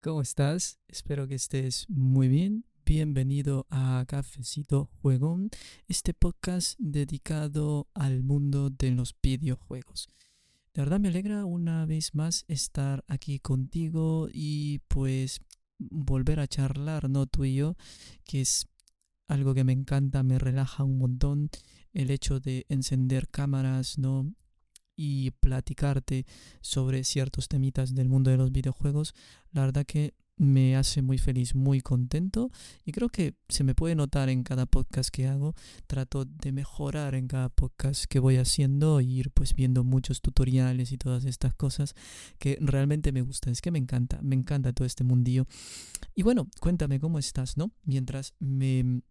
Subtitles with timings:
[0.00, 0.78] ¿Cómo estás?
[0.88, 2.64] Espero que estés muy bien.
[2.84, 5.50] Bienvenido a Cafecito Juegón,
[5.88, 10.08] este podcast dedicado al mundo de los videojuegos.
[10.72, 15.40] De verdad me alegra una vez más estar aquí contigo y pues
[15.78, 17.26] volver a charlar, ¿no?
[17.26, 17.76] Tú y yo,
[18.24, 18.66] que es
[19.26, 21.50] algo que me encanta, me relaja un montón
[21.92, 24.32] el hecho de encender cámaras, ¿no?
[25.00, 26.26] Y platicarte
[26.60, 29.14] sobre ciertos temitas del mundo de los videojuegos,
[29.52, 32.50] la verdad que me hace muy feliz, muy contento
[32.84, 35.54] y creo que se me puede notar en cada podcast que hago.
[35.86, 40.92] Trato de mejorar en cada podcast que voy haciendo e ir pues viendo muchos tutoriales
[40.92, 41.94] y todas estas cosas
[42.38, 43.52] que realmente me gustan.
[43.52, 45.46] Es que me encanta, me encanta todo este mundillo.
[46.14, 47.72] Y bueno, cuéntame cómo estás, ¿no?
[47.84, 49.02] Mientras me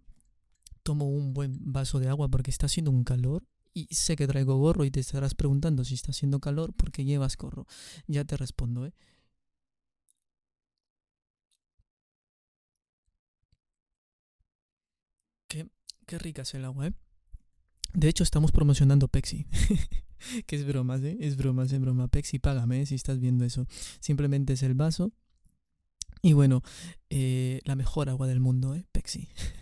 [0.84, 3.44] tomo un buen vaso de agua porque está haciendo un calor
[3.77, 7.38] y sé que traigo gorro y te estarás preguntando si está haciendo calor porque llevas
[7.38, 7.67] gorro.
[8.08, 8.94] Ya te respondo, ¿eh?
[15.48, 15.67] Qué,
[16.05, 16.94] qué rica es el agua, ¿eh?
[17.94, 19.45] De hecho, estamos promocionando Pepsi.
[20.48, 21.17] que es broma, ¿eh?
[21.20, 22.08] Es broma, es broma.
[22.08, 22.86] Pepsi, págame ¿eh?
[22.86, 23.67] si estás viendo eso.
[24.00, 25.11] Simplemente es el vaso.
[26.22, 26.64] Y bueno,
[27.09, 28.86] eh, la mejor agua del mundo, ¿eh?
[28.92, 29.30] Pepsi.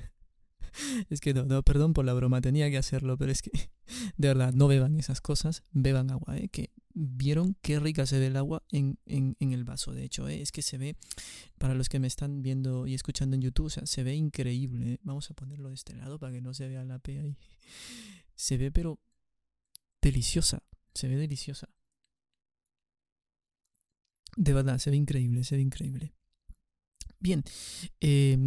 [1.10, 3.52] es que no, no, perdón por la broma, tenía que hacerlo, pero es que
[4.18, 6.50] de verdad, no beban esas cosas, beban agua, ¿eh?
[6.50, 10.28] que vieron qué rica se ve el agua en, en, en el vaso, de hecho,
[10.28, 10.42] ¿eh?
[10.42, 10.96] es que se ve,
[11.58, 14.94] para los que me están viendo y escuchando en YouTube, o sea, se ve increíble,
[14.94, 15.00] ¿eh?
[15.04, 17.38] vamos a ponerlo de este lado para que no se vea la P ahí,
[18.36, 19.00] se ve pero
[20.02, 21.70] deliciosa, se ve deliciosa.
[24.38, 26.14] De verdad, se ve increíble, se ve increíble.
[27.26, 27.44] Bien,
[28.02, 28.38] eh,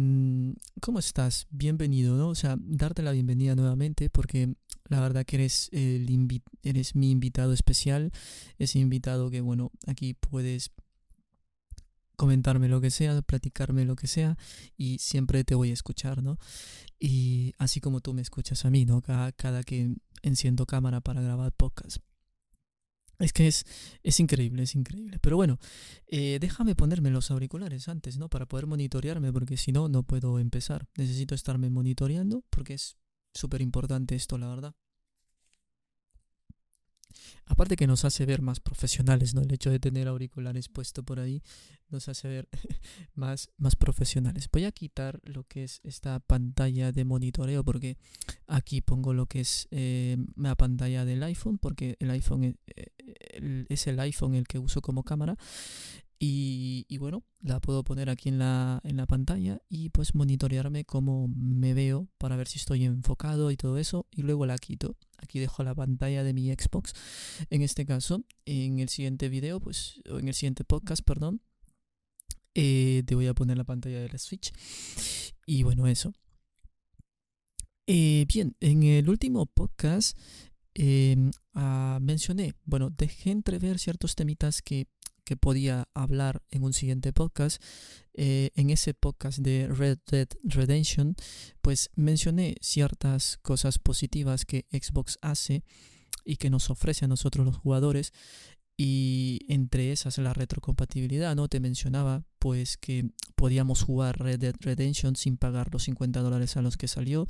[0.79, 1.47] ¿cómo estás?
[1.49, 2.29] Bienvenido, ¿no?
[2.29, 4.53] O sea, darte la bienvenida nuevamente porque
[4.85, 8.13] la verdad que eres, el eres mi invitado especial,
[8.57, 10.71] ese invitado que, bueno, aquí puedes
[12.15, 14.37] comentarme lo que sea, platicarme lo que sea
[14.77, 16.37] y siempre te voy a escuchar, ¿no?
[16.97, 19.01] Y así como tú me escuchas a mí, ¿no?
[19.01, 21.97] Cada, cada que enciendo cámara para grabar podcast.
[23.19, 23.65] Es que es,
[24.01, 25.19] es increíble, es increíble.
[25.19, 25.59] Pero bueno,
[26.07, 28.29] eh, déjame ponerme los auriculares antes, ¿no?
[28.29, 30.87] Para poder monitorearme, porque si no, no puedo empezar.
[30.97, 32.97] Necesito estarme monitoreando, porque es
[33.33, 34.75] súper importante esto, la verdad.
[37.45, 39.41] Aparte que nos hace ver más profesionales, ¿no?
[39.41, 41.41] El hecho de tener auriculares puesto por ahí
[41.89, 42.49] nos hace ver
[43.15, 44.47] más, más profesionales.
[44.51, 47.97] Voy a quitar lo que es esta pantalla de monitoreo porque
[48.47, 53.87] aquí pongo lo que es eh, la pantalla del iPhone porque el iPhone eh, es
[53.87, 55.37] el iPhone el que uso como cámara
[56.19, 60.83] y, y, bueno, la puedo poner aquí en la, en la pantalla y pues monitorearme
[60.83, 64.05] cómo me veo para ver si estoy enfocado y todo eso.
[64.11, 64.97] Y luego la quito.
[65.17, 66.93] Aquí dejo la pantalla de mi Xbox.
[67.49, 71.41] En este caso, en el siguiente video, pues, o en el siguiente podcast, perdón,
[72.53, 74.51] eh, te voy a poner la pantalla de la Switch.
[75.45, 76.13] Y bueno, eso.
[77.87, 80.17] Eh, bien, en el último podcast
[80.75, 81.15] eh,
[81.53, 84.87] ah, mencioné, bueno, dejé entrever ciertos temitas que
[85.29, 87.61] que podía hablar en un siguiente podcast.
[88.15, 91.15] Eh, en ese podcast de Red Dead Redemption,
[91.61, 95.63] pues mencioné ciertas cosas positivas que Xbox hace
[96.25, 98.11] y que nos ofrece a nosotros los jugadores.
[98.75, 101.47] Y entre esas la retrocompatibilidad, ¿no?
[101.47, 106.63] Te mencionaba pues que podíamos jugar Red Dead Redemption sin pagar los 50 dólares a
[106.63, 107.27] los que salió,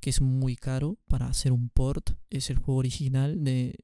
[0.00, 2.10] que es muy caro para hacer un port.
[2.28, 3.76] Es el juego original de,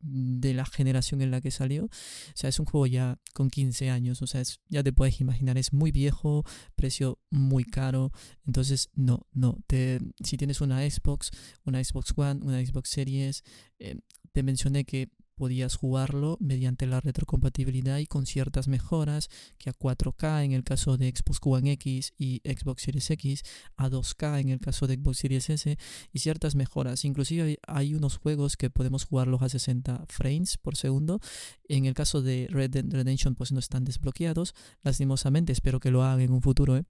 [0.00, 1.84] de la generación en la que salió.
[1.84, 1.90] O
[2.34, 5.72] sea, es un juego ya con 15 años, o sea, ya te puedes imaginar, es
[5.72, 8.12] muy viejo, precio muy caro.
[8.46, 9.58] Entonces, no, no.
[9.66, 11.30] Te, si tienes una Xbox,
[11.64, 13.44] una Xbox One, una Xbox Series,
[13.78, 13.96] eh,
[14.32, 20.44] te mencioné que podías jugarlo mediante la retrocompatibilidad y con ciertas mejoras que a 4K
[20.44, 23.42] en el caso de Xbox One X y Xbox Series X,
[23.76, 25.78] a 2K en el caso de Xbox Series S
[26.12, 27.04] y ciertas mejoras.
[27.04, 31.20] Inclusive hay unos juegos que podemos jugarlos a 60 frames por segundo.
[31.68, 34.54] En el caso de Red Dead Redemption pues no están desbloqueados.
[34.82, 36.76] Lastimosamente espero que lo hagan en un futuro.
[36.76, 36.84] ¿eh?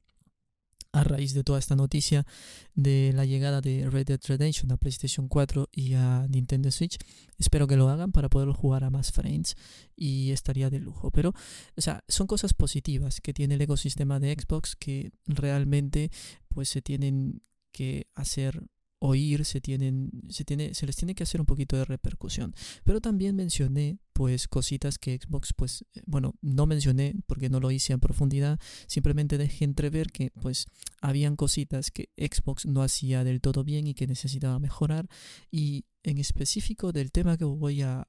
[0.96, 2.26] A raíz de toda esta noticia
[2.75, 6.96] de la llegada de Red Dead Redemption a PlayStation 4 y a Nintendo Switch.
[7.38, 9.56] Espero que lo hagan para poderlo jugar a más frames
[9.94, 11.10] y estaría de lujo.
[11.10, 11.34] Pero,
[11.76, 16.10] o sea, son cosas positivas que tiene el ecosistema de Xbox que realmente
[16.48, 17.42] pues se tienen
[17.72, 18.66] que hacer
[18.98, 22.54] oír, se, tienen, se, tiene, se les tiene que hacer un poquito de repercusión.
[22.84, 27.70] Pero también mencioné pues cositas que Xbox, pues, eh, bueno, no mencioné porque no lo
[27.70, 30.66] hice en profundidad, simplemente dejé entrever que pues
[31.02, 35.08] habían cositas que Xbox no hacía del todo bien y que necesitaba mejorar.
[35.50, 38.08] Y en específico del tema que voy a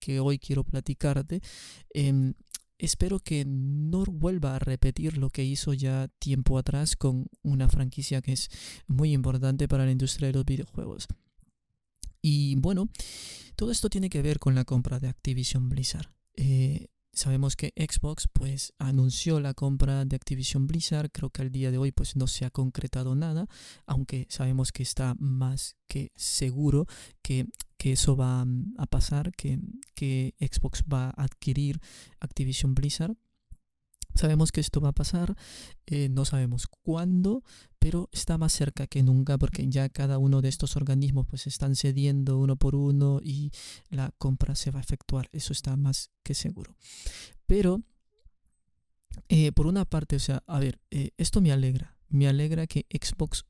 [0.00, 1.40] que hoy quiero platicarte,
[1.90, 2.34] em,
[2.78, 8.22] espero que no vuelva a repetir lo que hizo ya tiempo atrás con una franquicia
[8.22, 8.48] que es
[8.86, 11.08] muy importante para la industria de los videojuegos.
[12.22, 12.88] Y bueno,
[13.56, 16.10] todo esto tiene que ver con la compra de Activision Blizzard.
[16.34, 21.70] Eh, sabemos que Xbox pues anunció la compra de Activision Blizzard, creo que al día
[21.70, 23.48] de hoy pues no se ha concretado nada,
[23.86, 26.86] aunque sabemos que está más que seguro
[27.22, 27.46] que,
[27.84, 28.44] eso va
[28.76, 29.58] a pasar, que,
[29.94, 31.80] que Xbox va a adquirir
[32.20, 33.16] Activision Blizzard.
[34.14, 35.36] Sabemos que esto va a pasar,
[35.86, 37.44] eh, no sabemos cuándo,
[37.78, 41.76] pero está más cerca que nunca porque ya cada uno de estos organismos pues están
[41.76, 43.52] cediendo uno por uno y
[43.90, 46.74] la compra se va a efectuar, eso está más que seguro.
[47.46, 47.82] Pero,
[49.28, 52.86] eh, por una parte, o sea, a ver, eh, esto me alegra, me alegra que
[52.90, 53.44] Xbox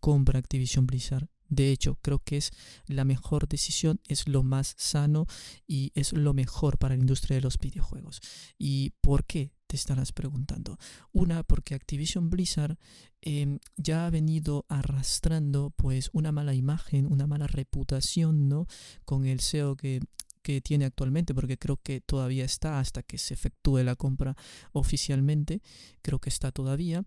[0.00, 2.52] compra Activision Blizzard de hecho, creo que es
[2.86, 5.26] la mejor decisión, es lo más sano
[5.66, 8.20] y es lo mejor para la industria de los videojuegos.
[8.56, 9.52] ¿Y por qué?
[9.66, 10.78] Te estarás preguntando.
[11.12, 12.78] Una, porque Activision Blizzard
[13.20, 18.66] em, ya ha venido arrastrando pues una mala imagen, una mala reputación, ¿no?
[19.04, 20.00] Con el SEO que
[20.42, 24.36] que tiene actualmente, porque creo que todavía está hasta que se efectúe la compra
[24.72, 25.60] oficialmente,
[26.02, 27.04] creo que está todavía.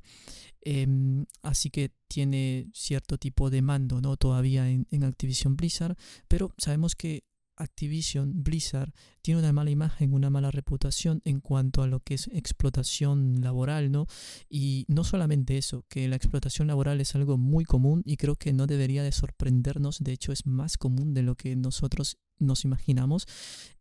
[0.61, 4.17] Em, así que tiene cierto tipo de mando ¿no?
[4.17, 5.97] todavía en, en Activision Blizzard,
[6.27, 7.23] pero sabemos que
[7.55, 12.27] Activision Blizzard tiene una mala imagen, una mala reputación en cuanto a lo que es
[12.33, 14.07] explotación laboral, ¿no?
[14.49, 18.53] Y no solamente eso, que la explotación laboral es algo muy común y creo que
[18.53, 23.27] no debería de sorprendernos, de hecho es más común de lo que nosotros nos imaginamos.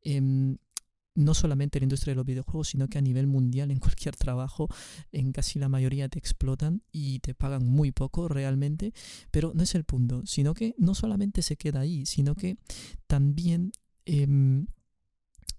[0.02, 0.58] Em,
[1.14, 4.16] no solamente en la industria de los videojuegos, sino que a nivel mundial, en cualquier
[4.16, 4.68] trabajo,
[5.10, 8.92] en casi la mayoría te explotan y te pagan muy poco realmente,
[9.30, 12.56] pero no es el punto, sino que no solamente se queda ahí, sino que
[13.06, 13.72] también
[14.06, 14.66] em,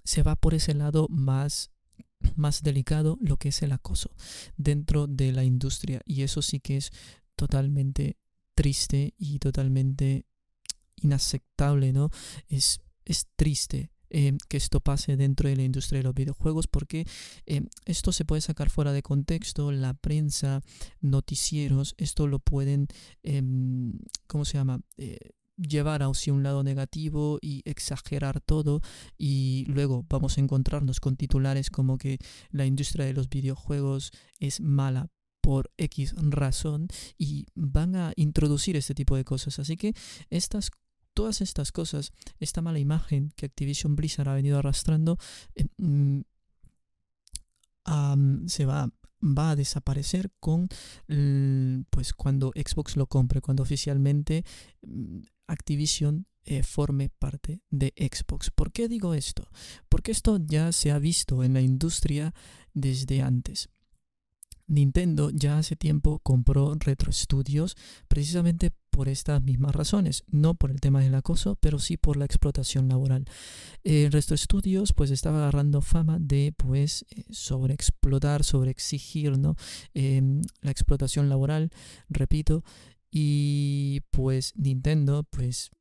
[0.03, 1.71] se va por ese lado más
[2.35, 4.09] más delicado lo que es el acoso
[4.55, 6.91] dentro de la industria y eso sí que es
[7.35, 8.17] totalmente
[8.55, 10.25] triste y totalmente
[10.95, 12.11] inaceptable, ¿no?
[12.47, 17.07] Es, es triste Em, que esto pase dentro de la industria de los videojuegos porque
[17.47, 20.61] em, esto se puede sacar fuera de contexto, la prensa,
[21.01, 22.87] noticieros, esto lo pueden,
[23.23, 24.81] em, ¿cómo se llama?
[24.97, 28.81] Eh, llevar hacia un lado negativo y exagerar todo
[29.17, 32.19] y luego vamos a encontrarnos con titulares como que
[32.51, 35.09] la industria de los videojuegos es mala
[35.41, 36.87] por X razón
[37.17, 39.59] y van a introducir este tipo de cosas.
[39.59, 39.93] Así que
[40.29, 40.69] estas
[41.13, 45.17] todas estas cosas, esta mala imagen que Activision Blizzard ha venido arrastrando,
[45.55, 46.21] eh, mm,
[48.47, 48.89] se va,
[49.21, 50.69] va a desaparecer con
[51.89, 54.43] pues cuando Xbox lo compre, cuando oficialmente
[54.81, 58.51] mm, Activision eh, forme parte de Xbox.
[58.51, 59.47] ¿Por qué digo esto?
[59.87, 62.33] Porque esto ya se ha visto en la industria
[62.73, 63.69] desde antes.
[64.67, 67.75] Nintendo ya hace tiempo compró Retro Studios
[68.07, 72.25] precisamente por estas mismas razones, no por el tema del acoso, pero sí por la
[72.25, 73.25] explotación laboral.
[73.83, 79.55] El Retro Studios pues estaba agarrando fama de pues eh, sobreexplotar, sobreexigir ¿no?
[79.93, 81.71] Em, la explotación laboral,
[82.09, 82.63] repito,
[83.11, 85.71] y pues Nintendo pues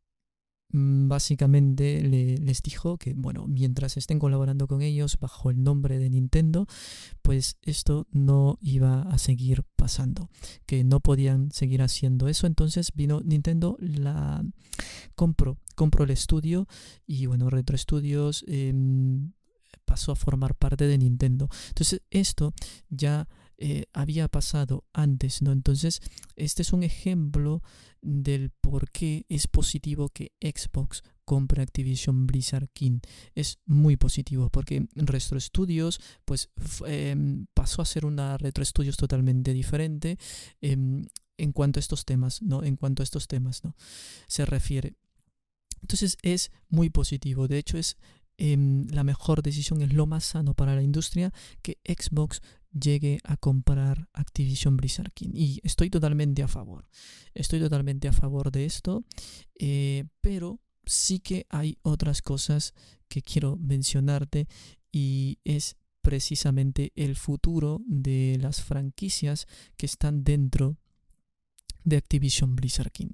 [0.72, 6.08] Mm, básicamente les dijo que, bueno, mientras estén colaborando con ellos bajo el nombre de
[6.08, 6.66] Nintendo,
[7.20, 10.30] pues esto no iba a seguir pasando,
[10.64, 12.46] que no podían seguir haciendo eso.
[12.46, 14.44] Entonces vino Nintendo, la
[15.14, 16.66] compró, compró el estudio
[17.06, 19.32] y, bueno, Retro Studios em,
[19.84, 21.48] pasó a formar parte de Nintendo.
[21.68, 22.54] Entonces esto
[22.88, 25.52] ya eh, había pasado antes, ¿no?
[25.52, 26.00] Entonces
[26.36, 27.62] este es un ejemplo
[28.00, 33.00] del por qué es positivo que Xbox compre Activision Blizzard King.
[33.34, 36.50] Es muy positivo porque Retro Studios pues,
[36.86, 40.18] em, pasó a ser una Retro Studios totalmente diferente
[40.60, 41.06] em,
[41.38, 42.62] en cuanto a estos temas, ¿no?
[42.62, 43.74] En cuanto a estos temas, ¿no?
[44.26, 44.94] Se refiere.
[45.80, 47.48] Entonces es muy positivo.
[47.48, 47.96] De hecho, es
[48.38, 51.32] em, la mejor decisión, es lo más sano para la industria
[51.62, 52.40] que Xbox
[52.72, 55.30] llegue a comprar Activision Blizzard King.
[55.34, 56.88] Y estoy totalmente a favor.
[57.34, 59.04] Estoy totalmente a favor de esto.
[59.58, 62.74] Eh, pero sí que hay otras cosas
[63.08, 64.48] que quiero mencionarte
[64.90, 70.76] y es precisamente el futuro de las franquicias que están dentro
[71.84, 73.10] de Activision Blizzard King.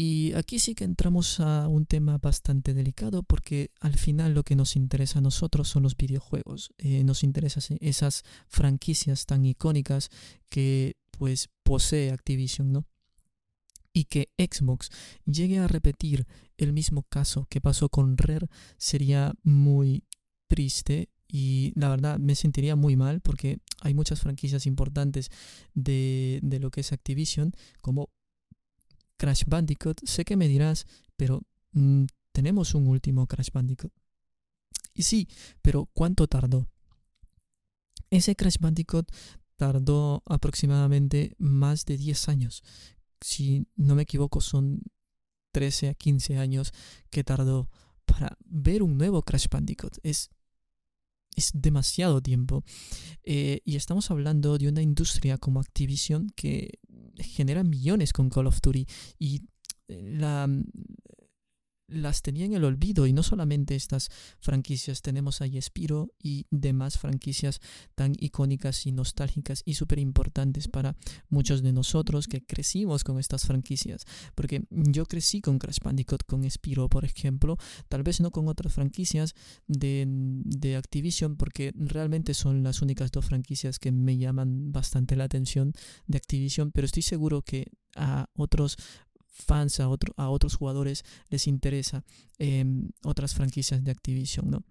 [0.00, 4.54] Y aquí sí que entramos a un tema bastante delicado porque al final lo que
[4.54, 6.72] nos interesa a nosotros son los videojuegos.
[6.78, 10.10] Eh, nos interesan esas franquicias tan icónicas
[10.50, 12.86] que pues posee Activision, ¿no?
[13.92, 14.90] y que Xbox
[15.24, 16.28] llegue a repetir
[16.58, 20.04] el mismo caso que pasó con Rare sería muy
[20.46, 25.28] triste y la verdad me sentiría muy mal porque hay muchas franquicias importantes
[25.74, 27.50] de, de lo que es Activision
[27.80, 28.10] como
[29.18, 30.00] Crash Bandicoot.
[30.04, 33.92] Sé que me dirás, pero mm, tenemos un último Crash Bandicoot.
[34.94, 35.28] Y sí,
[35.60, 36.68] pero ¿cuánto tardó?
[38.10, 39.12] Ese Crash Bandicoot
[39.56, 42.62] tardó aproximadamente más de 10 años.
[43.20, 44.82] Si no me equivoco, son
[45.52, 46.72] 13 a 15 años
[47.10, 47.68] que tardó
[48.04, 49.98] para ver un nuevo Crash Bandicoot.
[50.02, 50.30] Es,
[51.36, 52.64] es demasiado tiempo.
[53.24, 56.78] Eh, y estamos hablando de una industria como Activision que
[57.24, 58.86] genera millones con Call of Duty.
[59.18, 59.42] Y
[59.88, 60.48] la,
[61.88, 66.98] las tenía en el olvido y no solamente estas franquicias, tenemos a Spiro y demás
[66.98, 67.60] franquicias
[67.94, 70.96] tan icónicas y nostálgicas y súper importantes para
[71.28, 74.04] muchos de nosotros que crecimos con estas franquicias.
[74.34, 77.56] Porque yo crecí con Crash Bandicoot, con Spiro, por ejemplo,
[77.88, 79.34] tal vez no con otras franquicias
[79.66, 85.24] de, de Activision, porque realmente son las únicas dos franquicias que me llaman bastante la
[85.24, 85.72] atención
[86.06, 87.66] de Activision, pero estoy seguro que
[87.96, 88.76] a otros
[89.44, 92.04] fans, a, otro, a otros jugadores les interesa
[92.38, 94.64] em, otras franquicias de Activision, ¿no?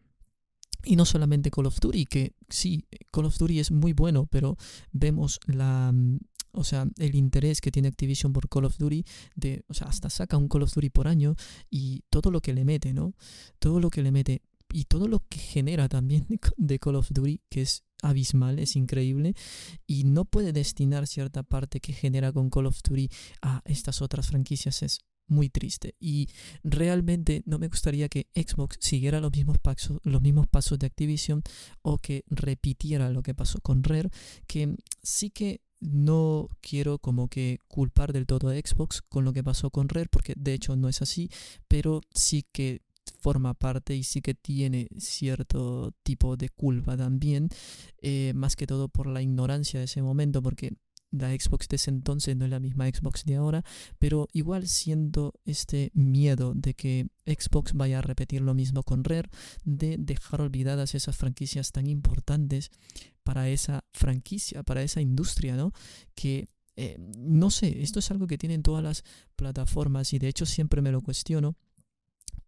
[0.84, 4.58] Y no solamente Call of Duty, que sí, Call of Duty es muy bueno, pero
[4.92, 6.20] vemos la, mm,
[6.52, 9.04] o sea, el interés que tiene Activision por Call of Duty,
[9.36, 11.36] de, o sea, hasta saca un Call of Duty por año
[11.70, 13.14] y todo lo que le mete, ¿no?
[13.60, 17.42] Todo lo que le mete y todo lo que genera también de Call of Duty,
[17.50, 19.36] que es abismal, es increíble,
[19.86, 23.10] y no puede destinar cierta parte que genera con Call of Duty
[23.42, 25.96] a estas otras franquicias, es muy triste.
[26.00, 26.30] Y
[26.64, 31.44] realmente no me gustaría que Xbox siguiera los mismos pasos, los mismos pasos de Activision
[31.82, 34.10] o que repitiera lo que pasó con Rare,
[34.48, 39.44] que sí que no quiero como que culpar del todo a Xbox con lo que
[39.44, 41.30] pasó con Rare, porque de hecho no es así,
[41.68, 42.82] pero sí que
[43.20, 47.50] forma parte y sí que tiene cierto tipo de culpa también,
[48.02, 50.74] eh, más que todo por la ignorancia de ese momento, porque
[51.12, 53.64] la Xbox de ese entonces no es la misma Xbox de ahora,
[53.98, 59.30] pero igual siento este miedo de que Xbox vaya a repetir lo mismo con Rare,
[59.64, 62.72] de dejar olvidadas esas franquicias tan importantes
[63.24, 65.72] para esa franquicia, para esa industria, ¿no?
[66.16, 69.04] Que eh, no sé, esto es algo que tienen todas las
[69.36, 71.58] plataformas y de hecho siempre me lo cuestiono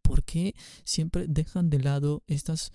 [0.09, 2.71] ¿Por qué siempre dejan de lado estas,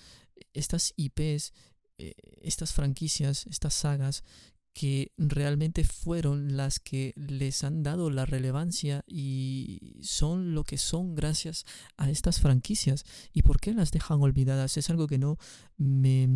[0.52, 1.52] estas IPs,
[1.98, 4.22] eh, estas franquicias, estas sagas
[4.74, 11.14] que realmente fueron las que les han dado la relevancia y son lo que son
[11.14, 11.64] gracias
[11.96, 13.04] a estas franquicias.
[13.32, 14.76] ¿Y por qué las dejan olvidadas?
[14.76, 15.38] Es algo que no
[15.76, 16.28] me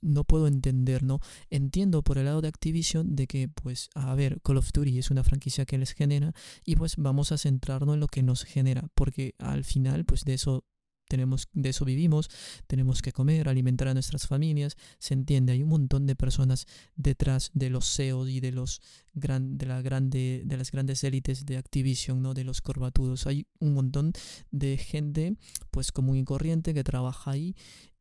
[0.00, 1.20] no puedo entender, ¿no?
[1.50, 5.10] Entiendo por el lado de Activision de que, pues, a ver, Call of Duty es
[5.10, 6.32] una franquicia que les genera
[6.64, 10.34] y pues vamos a centrarnos en lo que nos genera, porque al final, pues de
[10.34, 10.64] eso
[11.08, 12.28] tenemos, de eso vivimos,
[12.66, 17.50] tenemos que comer, alimentar a nuestras familias, se entiende, hay un montón de personas detrás
[17.54, 18.80] de los CEOs y de los
[19.14, 22.34] gran, de la grande, de las grandes élites de Activision, ¿no?
[22.34, 24.12] de los corbatudos, hay un montón
[24.50, 25.36] de gente
[25.70, 27.56] pues común y corriente que trabaja ahí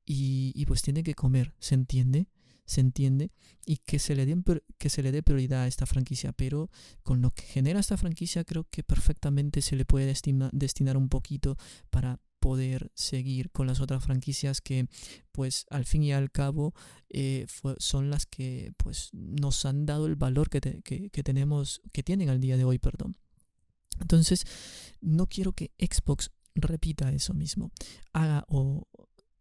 [0.06, 2.28] y, pues tiene que comer, se entiende
[2.68, 3.32] se entiende
[3.64, 4.36] y que se le dé
[4.80, 6.34] que se le dé prioridad a esta franquicia.
[6.34, 6.72] Pero
[7.04, 10.12] con lo que genera esta franquicia creo que perfectamente se le puede
[10.52, 11.58] destinar un poquito
[11.92, 14.86] para poder seguir con las otras franquicias que
[15.32, 16.76] pues al fin y al cabo
[17.10, 17.48] eh,
[17.80, 22.40] son las que pues nos han dado el valor que, que, tenemos que tienen al
[22.40, 23.18] día de hoy perdón.
[24.00, 24.44] Entonces
[25.02, 27.72] no quiero que Xbox repita eso mismo
[28.14, 28.88] haga o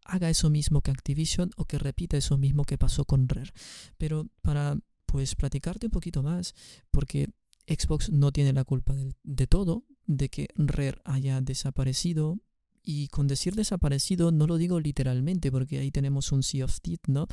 [0.06, 3.52] haga eso mismo que Activision o que repita eso mismo que pasó con Rare.
[3.98, 6.54] Pero para pues platicarte un poquito más
[6.90, 7.28] porque
[7.68, 12.40] Xbox no tiene la culpa de todo de que Rare haya desaparecido
[12.84, 17.08] y con decir desaparecido no lo digo literalmente, porque ahí tenemos un Sea of Thieves,
[17.08, 17.26] ¿no?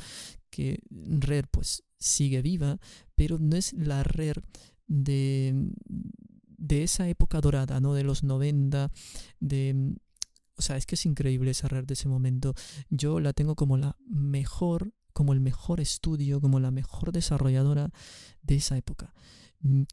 [0.50, 2.78] Que Rare pues sigue viva,
[3.14, 4.42] pero no es la Rare
[4.86, 5.70] de,
[6.46, 7.94] de esa época dorada, ¿no?
[7.94, 8.90] De los 90,
[9.40, 9.94] de...
[10.56, 12.54] O sea, es que es increíble esa Rare de ese momento.
[12.88, 17.90] Yo la tengo como la mejor, como el mejor estudio, como la mejor desarrolladora
[18.42, 19.12] de esa época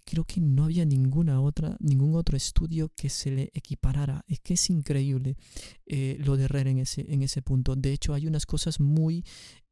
[0.05, 4.23] creo que no había ninguna otra, ningún otro estudio que se le equiparara.
[4.27, 5.37] Es que es increíble
[5.85, 7.75] eh, lo de Rare en ese, en ese punto.
[7.75, 9.23] De hecho, hay unas cosas muy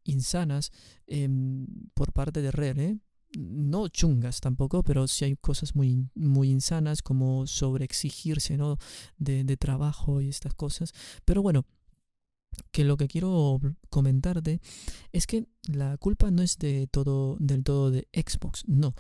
[0.04, 0.72] insanas
[1.08, 2.98] em, por parte de Rare, ¿eh?
[3.38, 8.78] no chungas tampoco, pero sí hay cosas muy, muy insanas como sobre exigirse ¿no?
[9.18, 10.94] de, de trabajo y estas cosas.
[11.26, 11.66] Pero bueno,
[12.72, 14.60] que lo que quiero comentarte
[15.12, 18.96] es que la culpa no es de todo del todo de Xbox, no,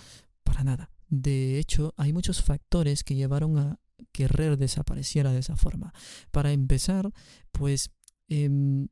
[0.48, 0.90] para nada.
[1.10, 3.80] de hecho, hay muchos factores que llevaron a
[4.12, 5.94] que Rare desapareciera de esa forma.
[6.32, 7.12] Para empezar,
[7.52, 7.92] pues
[8.30, 8.88] em,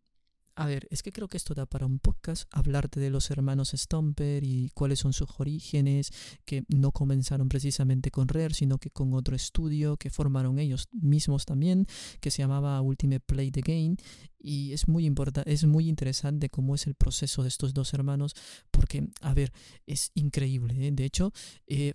[0.56, 3.74] a ver, es que creo que esto da para un podcast, hablarte de los hermanos
[3.76, 6.12] Stomper y cuáles son sus orígenes,
[6.46, 11.46] que no comenzaron precisamente con Rare, sino que con otro estudio que formaron ellos mismos
[11.46, 11.88] también,
[12.22, 13.98] que se llamaba Ultimate Play the Game.
[14.46, 18.34] Y es muy, importante, es muy interesante cómo es el proceso de estos dos hermanos,
[18.72, 19.52] porque, a ver,
[19.88, 20.88] es increíble.
[20.88, 20.92] ¿eh?
[20.92, 21.32] De hecho,
[21.68, 21.94] eh,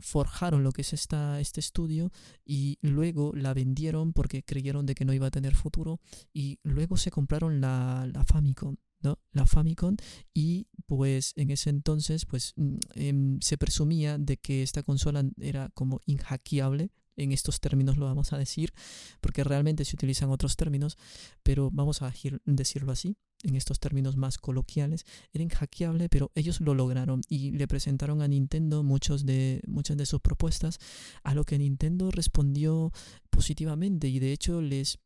[0.00, 2.10] forjaron lo que es esta, este estudio
[2.44, 6.00] y luego la vendieron porque creyeron de que no iba a tener futuro
[6.32, 7.76] y luego se compraron la
[8.12, 8.76] la, Famicom.
[9.00, 9.18] ¿no?
[9.32, 9.96] La Famicom
[10.34, 15.68] y pues en ese entonces pues mm, em, se presumía de que esta consola era
[15.74, 18.72] como inhackeable en estos términos lo vamos a decir
[19.20, 20.96] porque realmente se utilizan otros términos
[21.42, 22.12] pero vamos a
[22.44, 27.68] decirlo así en estos términos más coloquiales era inhackeable pero ellos lo lograron y le
[27.68, 30.78] presentaron a Nintendo muchos de, muchas de sus propuestas
[31.22, 32.92] a lo que Nintendo respondió
[33.30, 34.98] positivamente y de hecho les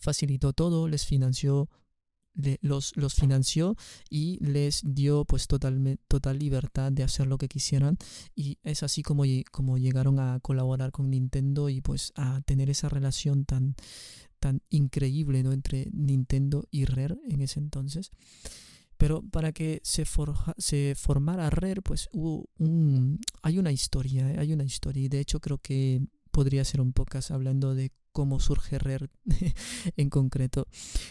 [0.00, 1.68] facilitó todo, les financió,
[2.60, 3.76] los, los financió
[4.08, 7.98] y les dio pues total, total libertad de hacer lo que quisieran
[8.34, 12.88] y es así como, como llegaron a colaborar con Nintendo y pues a tener esa
[12.88, 13.74] relación tan,
[14.38, 15.52] tan increíble ¿no?
[15.52, 18.10] entre Nintendo y Rare en ese entonces.
[18.96, 24.36] Pero para que se, forja, se formara Rare, pues hubo un, hay una historia, ¿eh?
[24.38, 25.02] hay una historia.
[25.02, 29.10] Y de hecho creo que podría ser un podcast hablando de cómo surge Rare
[29.96, 30.66] en concreto.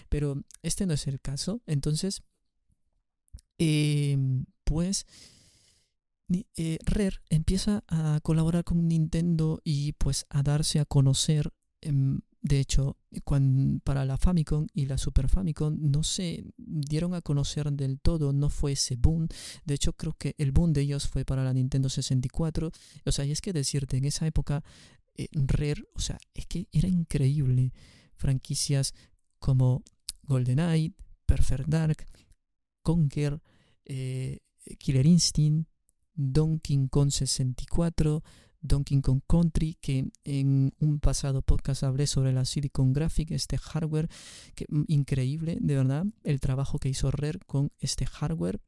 [0.10, 1.62] Pero este no es el caso.
[1.66, 2.22] Entonces,
[3.58, 5.06] em, pues
[6.56, 11.52] eh, Rare empieza a colaborar con Nintendo y pues a darse a conocer.
[11.82, 12.98] Em, de hecho,
[13.84, 18.50] para la Famicom y la Super Famicom no se dieron a conocer del todo, no
[18.50, 19.28] fue ese boom.
[19.66, 22.72] De hecho, creo que el boom de ellos fue para la Nintendo 64.
[23.06, 24.64] O sea, y es que decirte, en esa época
[25.20, 27.74] eh, Rare, o sea, es que era increíble.
[28.16, 28.94] Franquicias
[29.38, 29.84] como
[30.24, 30.94] GoldenEye,
[31.26, 32.06] Perfect Dark,
[32.82, 33.42] Conquer,
[33.84, 34.40] eh,
[34.78, 35.70] Killer Instinct,
[36.14, 38.24] Donkey Kong 64,
[38.62, 44.08] Donkey Kong Country, que en un pasado podcast hablé sobre la Silicon Graphic, este hardware,
[44.56, 48.62] que mm, increíble, de verdad, el trabajo que hizo Rare con este hardware,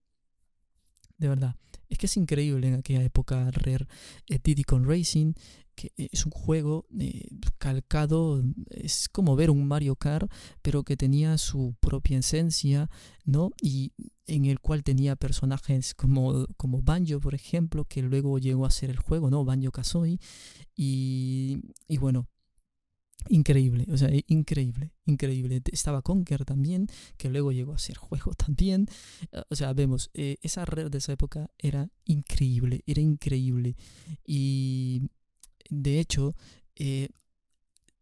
[1.18, 1.56] de verdad.
[1.88, 3.88] Es que es increíble en aquella época Rare
[4.28, 5.34] eh, Diddy Kong Racing,
[5.82, 11.38] que es un juego eh, calcado, es como ver un Mario Kart, pero que tenía
[11.38, 12.90] su propia esencia,
[13.26, 13.52] ¿no?
[13.62, 13.94] Y
[14.28, 18.92] en el cual tenía personajes como, como Banjo, por ejemplo, que luego llegó a ser
[18.92, 19.44] el juego, ¿no?
[19.44, 20.20] Banjo Kazooie.
[20.76, 22.28] Y, y bueno,
[23.30, 25.62] Increíble, o sea, increíble, increíble.
[25.72, 28.88] Estaba Conker también, que luego llegó a ser juego también.
[29.50, 33.76] O sea, vemos, eh, esa red de esa época era increíble, era increíble.
[34.26, 35.04] Y
[35.72, 36.36] de hecho,
[36.76, 37.10] eh,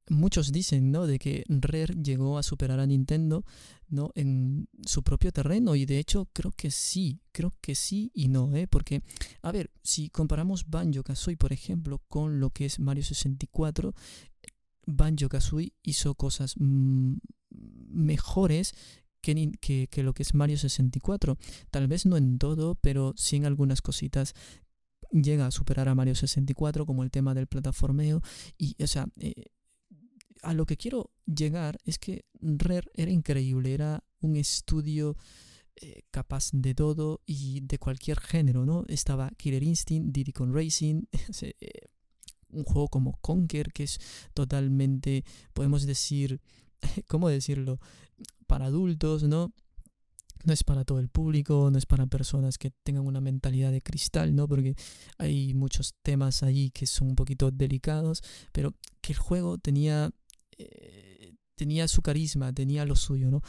[0.10, 1.08] muchos dicen, ¿no?
[1.08, 3.45] De que Rare llegó a superar a Nintendo,
[3.88, 4.12] ¿no?
[4.15, 8.53] En su propio terreno y de hecho creo que sí, creo que sí y no,
[8.55, 8.67] ¿eh?
[8.67, 9.03] Porque,
[9.43, 13.93] a ver, si comparamos Banjo Kazooie, por ejemplo, con lo que es Mario 64,
[14.88, 17.17] Banjo Kazooie hizo cosas mm,
[17.51, 18.73] mejores
[19.21, 21.38] que, que, que, lo que es Mario 64.
[21.69, 24.34] Tal vez no en todo, pero sí en algunas cositas
[25.12, 28.22] llega a superar a Mario 64, como el tema del plataformeo.
[28.58, 29.45] Y, o sea, eh,
[30.41, 35.15] a lo que quiero llegar es que Rare era increíble, era un estudio
[35.76, 38.84] eh, capaz de todo y de cualquier género, ¿no?
[38.88, 41.04] Estaba Killer Instinct, Diddy Kong Racing,
[41.41, 41.88] eh,
[42.50, 44.00] un juego como Conker, que es
[44.34, 46.41] totalmente, podemos decir,
[47.08, 47.80] ¿cómo decirlo?
[48.48, 49.54] Para adultos, ¿no?
[50.45, 53.82] No es para todo el público, no es para personas que tengan una mentalidad de
[53.82, 54.47] cristal, ¿no?
[54.47, 54.75] Porque
[55.17, 58.21] hay muchos temas ahí que son un poquito delicados,
[58.52, 60.12] pero que el juego tenía,
[60.58, 63.41] eh, tenía su carisma, tenía lo suyo, ¿no?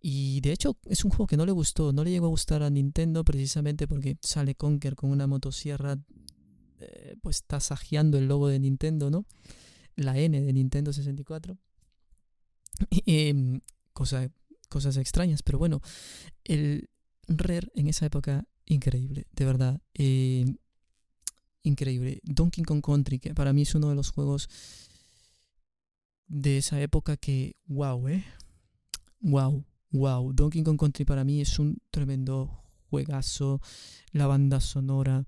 [0.00, 2.62] Y de hecho es un juego que no le gustó, no le llegó a gustar
[2.62, 5.98] a Nintendo precisamente porque sale Conker con una motosierra,
[6.80, 9.26] eh, pues tasajeando el logo de Nintendo, ¿no?
[9.96, 11.58] La N de Nintendo 64.
[13.06, 13.60] Em,
[13.92, 14.30] cosa
[14.68, 15.80] cosas extrañas, pero bueno,
[16.44, 16.88] el
[17.28, 20.46] Rare en esa época, increíble, de verdad, eh,
[21.62, 22.20] increíble.
[22.24, 24.48] Donkey Kong Country, que para mí es uno de los juegos
[26.26, 28.24] de esa época que, wow, eh,
[29.20, 30.32] wow, wow.
[30.32, 33.60] Donkey Kong Country para mí es un tremendo juegazo,
[34.12, 35.26] la banda sonora.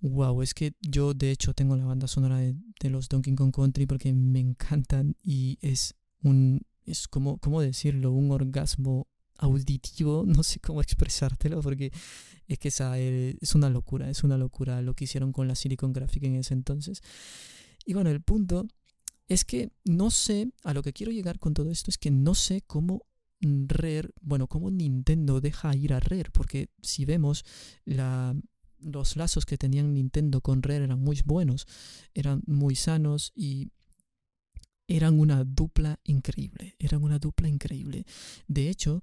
[0.00, 3.54] Wow, es que yo de hecho tengo la banda sonora de, de los Donkey Kong
[3.54, 8.12] Country porque me encantan y es un es como, ¿cómo decirlo?
[8.12, 11.92] Un orgasmo auditivo, no sé cómo expresártelo porque
[12.48, 15.92] es que esa es una locura, es una locura lo que hicieron con la Silicon
[15.92, 17.02] Graphic en ese entonces.
[17.84, 18.66] Y bueno, el punto
[19.28, 22.34] es que no sé, a lo que quiero llegar con todo esto es que no
[22.34, 23.02] sé cómo
[23.40, 27.44] Rare, bueno, cómo Nintendo deja ir a Rare, porque si vemos
[27.84, 28.34] la,
[28.80, 31.66] los lazos que tenían Nintendo con Rare eran muy buenos,
[32.14, 33.70] eran muy sanos y
[34.88, 38.04] eran una dupla increíble, eran una dupla increíble.
[38.46, 39.02] De hecho,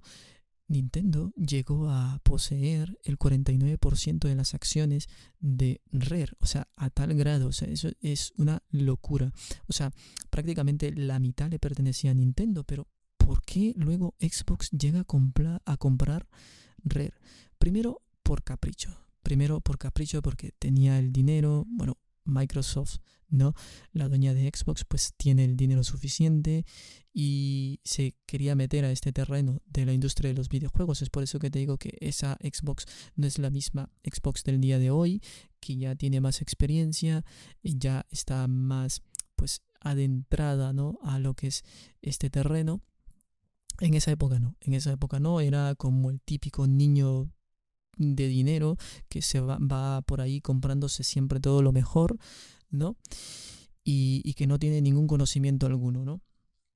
[0.66, 5.08] Nintendo llegó a poseer el 49% de las acciones
[5.40, 9.32] de Rare, o sea, a tal grado, o sea, eso es una locura.
[9.66, 9.92] O sea,
[10.30, 15.76] prácticamente la mitad le pertenecía a Nintendo, pero ¿por qué luego Xbox llega a, a
[15.76, 16.28] comprar
[16.82, 17.14] Rare?
[17.58, 23.54] Primero por capricho, primero por capricho porque tenía el dinero, bueno, Microsoft, ¿no?
[23.92, 26.64] La dueña de Xbox pues tiene el dinero suficiente
[27.12, 31.02] y se quería meter a este terreno de la industria de los videojuegos.
[31.02, 34.60] Es por eso que te digo que esa Xbox no es la misma Xbox del
[34.60, 35.22] día de hoy,
[35.60, 37.24] que ya tiene más experiencia,
[37.62, 39.02] ya está más
[39.36, 40.98] pues adentrada, ¿no?
[41.02, 41.62] A lo que es
[42.02, 42.82] este terreno.
[43.80, 47.32] En esa época no, en esa época no, era como el típico niño
[47.98, 48.76] de dinero
[49.08, 52.18] que se va, por ahí comprándose siempre todo lo mejor,
[52.70, 52.96] ¿no?
[53.84, 56.22] Y, que no tiene ningún conocimiento alguno, ¿no?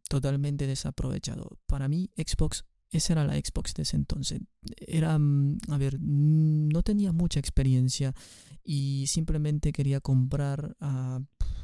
[0.08, 1.58] Totalmente desaprovechado.
[1.66, 4.40] Para mí, Xbox, esa era la Xbox de ese entonces.
[4.76, 8.14] Era, mm, a ver, no tenía mucha experiencia
[8.62, 11.20] y simplemente quería comprar a,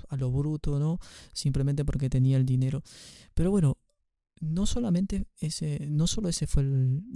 [0.08, 0.98] a lo bruto, ¿no?
[1.32, 2.82] Simplemente porque tenía el dinero.
[3.34, 3.78] Pero bueno,
[4.44, 6.64] no solamente ese, no solo ese fue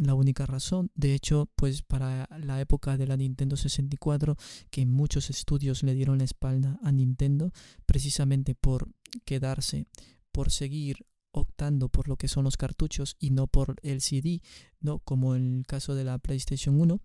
[0.02, 4.36] la única razón, de hecho, pues para la época de la Nintendo 64,
[4.70, 7.52] que muchos estudios le dieron la espalda a Nintendo,
[7.86, 8.88] precisamente por
[9.24, 9.86] quedarse,
[10.32, 14.40] por seguir optando por lo que son los cartuchos y no por el CD,
[14.80, 14.98] ¿no?
[15.00, 17.00] Como en el caso de la PlayStation 1,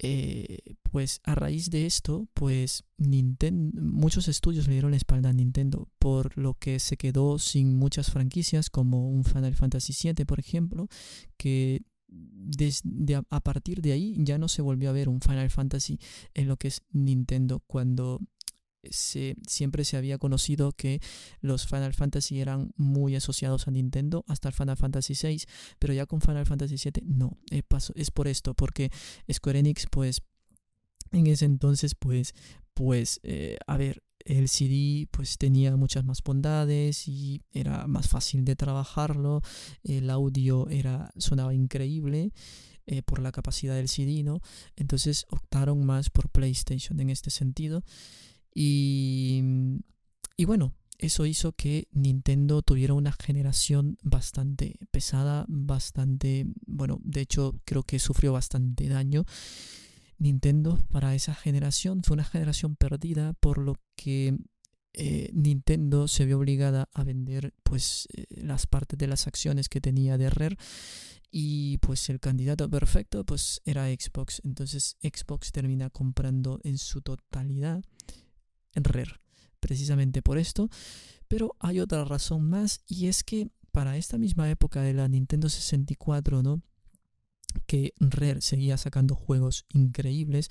[0.00, 0.58] eh,
[0.90, 5.88] pues a raíz de esto, pues Nintendo, muchos estudios le dieron la espalda a Nintendo,
[5.98, 10.88] por lo que se quedó sin muchas franquicias, como un Final Fantasy VII, por ejemplo,
[11.36, 15.50] que desde a, a partir de ahí ya no se volvió a ver un Final
[15.50, 15.98] Fantasy
[16.34, 18.20] en lo que es Nintendo cuando
[18.90, 21.00] se, siempre se había conocido que
[21.40, 25.42] los Final Fantasy eran muy asociados a Nintendo hasta el Final Fantasy VI,
[25.78, 27.62] pero ya con Final Fantasy VII no, eh,
[27.94, 28.90] es por esto, porque
[29.30, 30.22] Square Enix pues
[31.12, 32.34] en ese entonces pues,
[32.74, 38.44] pues eh, a ver, el CD pues tenía muchas más bondades y era más fácil
[38.44, 39.42] de trabajarlo,
[39.82, 42.32] el audio era, sonaba increíble.
[42.90, 44.40] Eh, por la capacidad del CD, ¿no?
[44.74, 47.84] Entonces optaron más por PlayStation en este sentido.
[48.54, 49.42] Y,
[50.36, 57.60] y bueno, eso hizo que Nintendo tuviera una generación bastante pesada, bastante, bueno, de hecho
[57.64, 59.24] creo que sufrió bastante daño.
[60.18, 64.36] Nintendo para esa generación fue una generación perdida por lo que
[64.94, 69.80] eh, Nintendo se vio obligada a vender pues eh, las partes de las acciones que
[69.80, 70.56] tenía de Rare
[71.30, 77.84] y pues el candidato perfecto pues era Xbox entonces Xbox termina comprando en su totalidad
[78.84, 79.20] Rare,
[79.60, 80.68] precisamente por esto.
[81.28, 85.48] Pero hay otra razón más y es que para esta misma época de la Nintendo
[85.48, 86.62] 64, ¿no?
[87.66, 90.48] Que Rare seguía sacando juegos increíbles.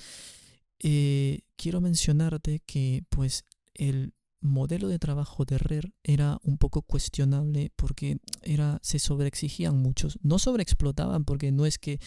[0.80, 7.72] Eh, quiero mencionarte que pues el modelo de trabajo de Rare era un poco cuestionable
[7.76, 10.20] porque era, se sobreexigían muchos.
[10.22, 12.00] No sobreexplotaban porque no es que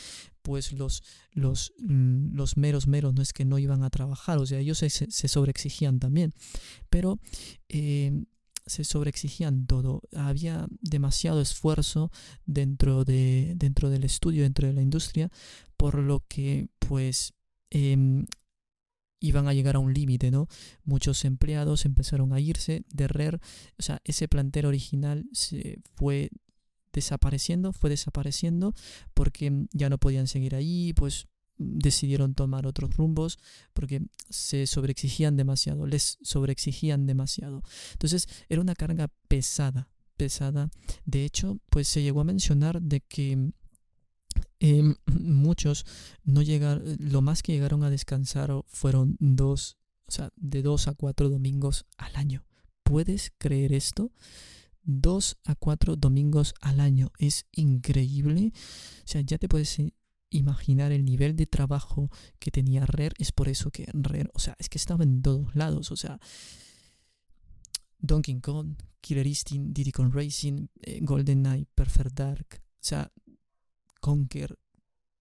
[0.43, 4.47] pues los, los, mm, los meros meros no es que no iban a trabajar, o
[4.47, 6.33] sea, ellos se, se sobreexigían también.
[6.89, 7.19] Pero
[7.69, 8.25] eh,
[8.67, 10.03] se sobreexigían todo.
[10.15, 12.11] Había demasiado esfuerzo
[12.47, 15.31] dentro, de, dentro del estudio, dentro de la industria,
[15.77, 17.35] por lo que pues
[17.71, 18.27] em,
[19.21, 20.49] iban a llegar a un límite, ¿no?
[20.85, 23.41] Muchos empleados empezaron a irse de RER,
[23.79, 26.31] o sea, ese plantel original se fue
[26.93, 28.75] desapareciendo, fue desapareciendo
[29.15, 31.27] porque ya no podían seguir ahí, pues
[31.57, 33.39] decidieron tomar otros rumbos
[33.75, 37.63] porque se sobreexigían demasiado, les sobreexigían demasiado.
[37.93, 40.71] Entonces era una carga pesada, pesada.
[41.05, 43.53] De hecho, pues se llegó a mencionar de que
[44.61, 45.87] Em, muchos
[46.25, 50.95] no llegaron, lo más que llegaron a descansar fueron dos, o sea, de dos a
[50.95, 52.45] cuatro domingos al año.
[52.83, 54.13] ¿Puedes creer esto?
[54.83, 57.13] Dos a cuatro domingos al año.
[57.19, 58.53] Es increíble.
[59.05, 59.79] O sea, ya te puedes
[60.31, 63.15] imaginar el nivel de trabajo que tenía Rare.
[63.19, 65.91] Es por eso que Rare, o sea, es que estaba en todos lados.
[65.91, 66.19] O sea,
[67.99, 72.47] Donkey Kong, Killer Instinct, Diddy Kong Racing, eh, GoldenEye, Perfect Dark.
[72.61, 73.13] O sea,
[74.01, 74.59] Conquer,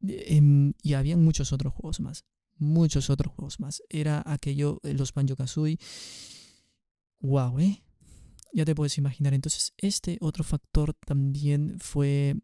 [0.02, 2.24] em, y habían muchos otros juegos más.
[2.58, 3.84] Muchos otros juegos más.
[3.90, 5.78] Era aquello, eh, los Banjo Kazooie.
[7.20, 7.84] Wow, ¿eh?
[8.54, 9.34] Ya te puedes imaginar.
[9.34, 12.36] Entonces, este otro factor también fue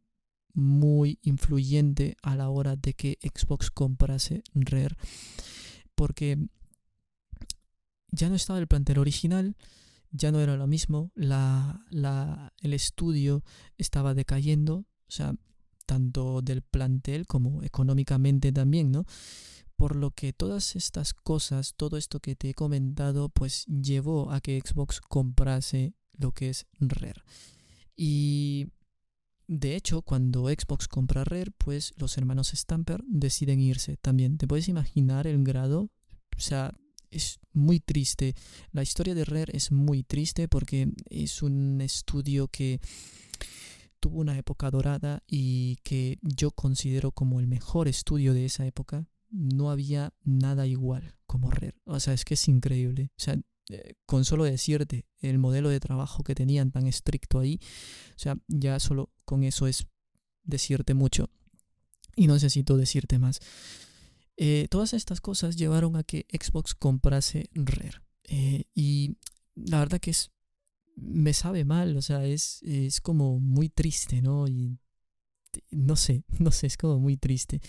[0.54, 4.96] muy influyente a la hora de que Xbox comprase Rare.
[5.96, 6.38] Porque
[8.12, 9.56] ya no estaba el plantel original,
[10.12, 13.44] ya no era lo mismo, la, la, el estudio
[13.78, 15.36] estaba decayendo, o sea,
[15.86, 19.06] tanto del plantel como económicamente también, ¿no?
[19.76, 24.40] Por lo que todas estas cosas, todo esto que te he comentado, pues llevó a
[24.40, 27.22] que Xbox comprase lo que es Rare.
[27.96, 28.68] Y
[29.48, 34.38] de hecho, cuando Xbox compra Rare, pues los hermanos Stamper deciden irse también.
[34.38, 35.90] ¿Te puedes imaginar el grado?
[36.36, 36.74] O sea,
[37.12, 38.36] es muy triste.
[38.72, 42.80] La historia de Rare es muy triste porque es un estudio que
[44.00, 49.08] tuvo una época dorada y que yo considero como el mejor estudio de esa época
[49.36, 51.76] no había nada igual como Rare.
[51.86, 53.12] O sea, es que es increíble.
[53.12, 53.38] O sea,
[53.70, 57.60] eh, con solo decirte el modelo de trabajo que tenían tan estricto ahí,
[58.16, 59.88] o sea, ya solo con eso es
[60.44, 61.30] decirte mucho.
[62.16, 63.40] Y no necesito decirte más.
[64.38, 68.02] Eh, todas estas cosas llevaron a que Xbox comprase Rare.
[68.24, 69.18] Eh, y
[69.56, 70.32] la verdad que es.
[70.98, 74.48] Me sabe mal, o sea, es, es como muy triste, ¿no?
[74.48, 74.78] Y
[75.72, 77.60] no sé, no sé, es como muy triste.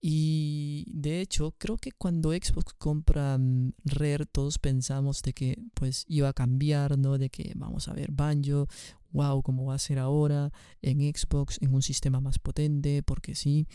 [0.00, 6.04] Y de hecho, creo que cuando Xbox compra mm, Rare, todos pensamos de que pues
[6.06, 7.18] iba a cambiar, ¿no?
[7.18, 8.68] De que vamos a ver Banjo,
[9.10, 13.66] wow, cómo va a ser ahora en Xbox, en un sistema más potente, porque sí.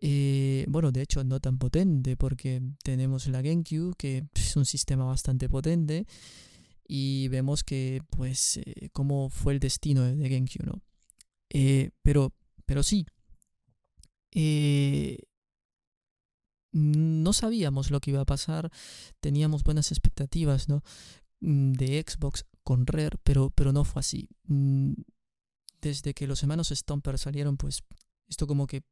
[0.00, 5.04] Eh, bueno, de hecho, no tan potente, porque tenemos la GameCube, que es un sistema
[5.04, 6.06] bastante potente,
[6.86, 10.82] y vemos que, pues, eh, cómo fue el destino de GameCube, ¿no?
[11.50, 12.32] Eh, pero,
[12.66, 13.06] pero sí.
[14.32, 15.18] Eh,
[16.74, 18.70] no sabíamos lo que iba a pasar,
[19.20, 20.82] teníamos buenas expectativas ¿no?
[21.40, 24.28] Mm, de Xbox con Rare, pero, pero no fue así.
[24.48, 24.94] Mm,
[25.80, 27.84] desde que los hermanos Stomper salieron, pues
[28.28, 28.82] esto como que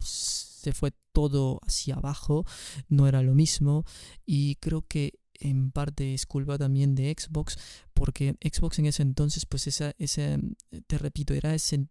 [0.00, 2.44] se fue todo hacia abajo,
[2.88, 3.84] no era lo mismo
[4.24, 7.58] y creo que en parte es culpa también de Xbox
[7.94, 10.38] porque Xbox en ese entonces pues esa, ese,
[10.86, 11.86] te repito, era ese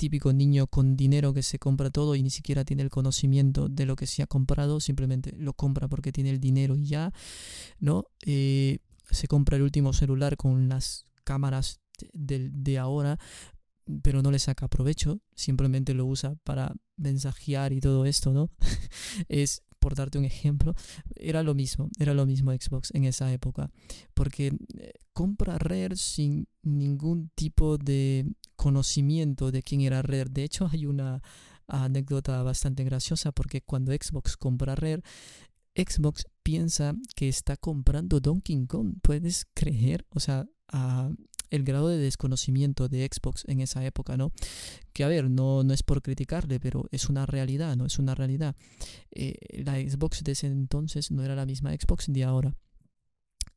[0.00, 3.84] típico niño con dinero que se compra todo y ni siquiera tiene el conocimiento de
[3.84, 7.12] lo que se ha comprado, simplemente lo compra porque tiene el dinero y ya,
[7.80, 8.06] ¿no?
[8.24, 8.78] Eh,
[9.10, 11.80] se compra el último celular con las cámaras
[12.14, 13.18] de, de ahora,
[14.02, 18.48] pero no le saca provecho, simplemente lo usa para mensajear y todo esto, ¿no?
[19.28, 20.74] es por darte un ejemplo,
[21.16, 23.70] era lo mismo, era lo mismo Xbox en esa época,
[24.14, 30.30] porque eh, compra Rare sin ningún tipo de conocimiento de quién era Rare.
[30.30, 31.22] De hecho, hay una
[31.66, 35.02] anécdota bastante graciosa porque cuando Xbox compra Rare,
[35.74, 38.96] Xbox piensa que está comprando Donkey Kong.
[39.02, 40.04] ¿Puedes creer?
[40.10, 40.46] O sea,
[41.50, 44.32] el grado de desconocimiento de Xbox en esa época, ¿no?
[44.92, 47.86] Que a ver, no, no es por criticarle, pero es una realidad, ¿no?
[47.86, 48.56] Es una realidad.
[49.10, 52.56] Eh, la Xbox de ese entonces no era la misma Xbox de ahora.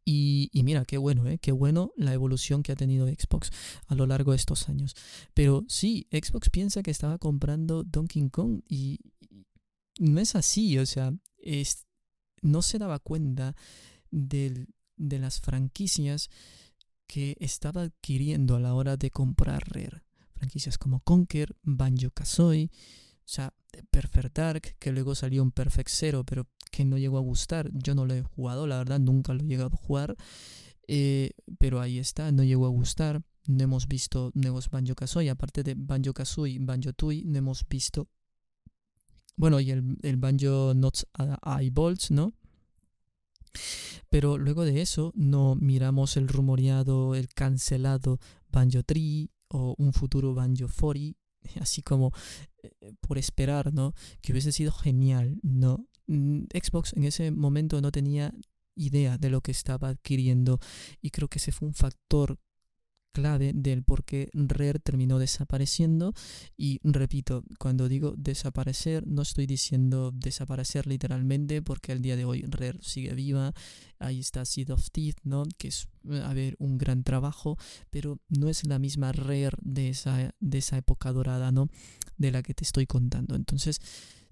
[0.06, 1.38] Y, mira, qué bueno, ¿eh?
[1.40, 3.52] Qué bueno la evolución que ha tenido Xbox
[3.88, 4.96] a lo largo de estos años.
[5.34, 9.00] Pero sí, Xbox piensa que estaba comprando Donkey Kong y,
[10.00, 11.86] no es así, o sea, es,
[12.42, 13.56] no se daba cuenta
[14.12, 16.30] de las franquicias
[17.08, 20.04] que estaba adquiriendo a la hora de comprar Rare.
[20.36, 22.70] Franquicias como Conker, Banjo Kazooie,
[23.26, 23.54] o sea,
[23.90, 27.70] Perfect Dark, que luego salió un Perfect Zero, pero que no llegó a gustar.
[27.74, 30.16] Yo no lo he jugado, la verdad, nunca lo he llegado a jugar.
[30.88, 33.24] Eh, pero ahí está, no llegó a gustar.
[33.48, 35.30] No hemos visto nuevos Banjo Kazooie.
[35.30, 38.08] Aparte de Banjo Kazooie, Banjo Tui, no hemos visto.
[39.36, 41.08] Bueno, y el, el Banjo Notes
[41.60, 42.34] Eyeballs, ¿no?
[44.10, 48.20] Pero luego de eso no miramos el rumoreado, el cancelado
[48.52, 51.20] Banjo Tree o un futuro Banjo 40,
[51.62, 52.12] así como
[52.62, 53.94] eh, por esperar, ¿no?
[54.22, 55.88] Que hubiese sido genial, ¿no?
[56.08, 58.34] Mm, Xbox en ese momento no tenía
[58.76, 60.60] idea de lo que estaba adquiriendo
[61.02, 62.40] y creo que ese fue un factor
[63.14, 66.14] clave del por qué Rare terminó desapareciendo.
[66.58, 72.42] Y repito, cuando digo desaparecer, no estoy diciendo desaparecer literalmente, porque al día de hoy
[72.42, 73.54] Rare sigue viva.
[74.00, 75.44] Ahí está Seed of Teeth, ¿no?
[75.58, 75.88] Que es,
[76.24, 77.58] a ver, un gran trabajo,
[77.90, 81.70] pero no es la misma Rare de esa, de esa época dorada, ¿no?
[82.18, 83.36] De la que te estoy contando.
[83.36, 83.80] Entonces,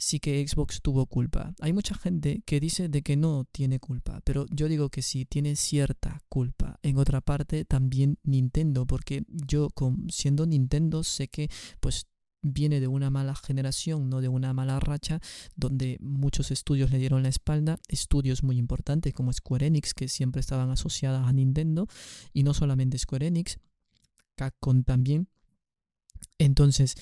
[0.01, 1.53] sí que Xbox tuvo culpa.
[1.59, 5.25] Hay mucha gente que dice de que no tiene culpa, pero yo digo que sí,
[5.25, 6.79] tiene cierta culpa.
[6.81, 9.69] En otra parte, también Nintendo, porque yo
[10.09, 12.07] siendo Nintendo sé que pues
[12.41, 15.21] viene de una mala generación, no de una mala racha,
[15.55, 20.39] donde muchos estudios le dieron la espalda, estudios muy importantes como Square Enix, que siempre
[20.39, 21.87] estaban asociadas a Nintendo,
[22.33, 23.59] y no solamente Square Enix,
[24.33, 25.27] Capcom también.
[26.39, 26.95] Entonces,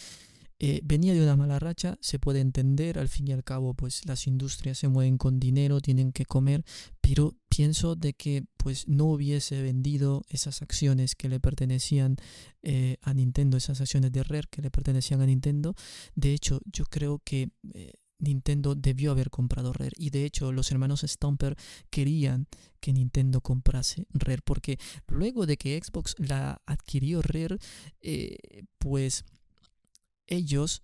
[0.62, 4.06] eh, venía de una mala racha, se puede entender, al fin y al cabo, pues
[4.06, 6.66] las industrias se mueven con dinero, tienen que comer,
[7.00, 12.18] pero pienso de que pues no hubiese vendido esas acciones que le pertenecían
[12.62, 15.76] eh, a Nintendo, esas acciones de Rare que le pertenecían a Nintendo.
[16.16, 20.72] De hecho, yo creo que eh, Nintendo debió haber comprado Rare y de hecho los
[20.72, 21.56] hermanos Stomper
[21.90, 22.48] querían
[22.82, 27.60] que Nintendo comprase Rare porque luego de que Xbox la adquirió Rare,
[28.78, 29.24] pues
[30.30, 30.82] ellos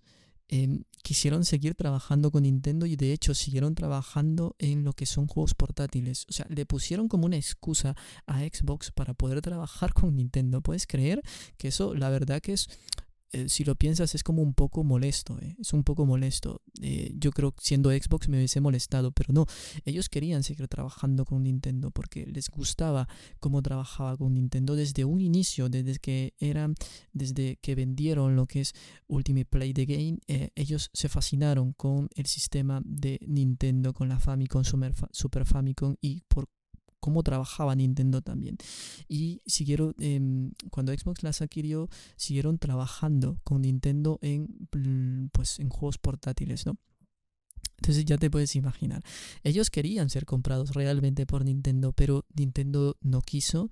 [0.48, 5.26] em, quisieron seguir trabajando con Nintendo y de hecho siguieron trabajando en lo que son
[5.26, 6.26] juegos portátiles.
[6.28, 10.60] O sea, le pusieron como una excusa a Xbox para poder trabajar con Nintendo.
[10.60, 11.22] ¿Puedes creer
[11.56, 12.68] que eso la verdad que es
[13.32, 15.38] eh, si lo piensas, es como un poco molesto.
[15.40, 16.62] Eh, es un poco molesto.
[16.80, 19.46] Eh, yo creo que siendo Xbox me hubiese molestado, pero no.
[19.84, 23.08] Ellos querían seguir trabajando con Nintendo porque les gustaba
[23.40, 26.74] cómo trabajaba con Nintendo desde un inicio, desde que eran,
[27.12, 28.72] desde que vendieron lo que es
[29.08, 30.18] Ultimate Play the Game.
[30.54, 36.48] ellos se fascinaron con el sistema de Nintendo, con la Famicom, Super Famicom y por
[37.06, 38.56] cómo trabajaba Nintendo también.
[39.06, 45.68] Y siguieron, em, cuando Xbox las adquirió, siguieron trabajando con Nintendo en, mm, pues, en
[45.68, 46.76] juegos portátiles, ¿no?
[47.76, 49.04] Entonces ya te puedes imaginar.
[49.44, 53.70] Ellos querían ser comprados realmente por Nintendo, pero Nintendo no quiso.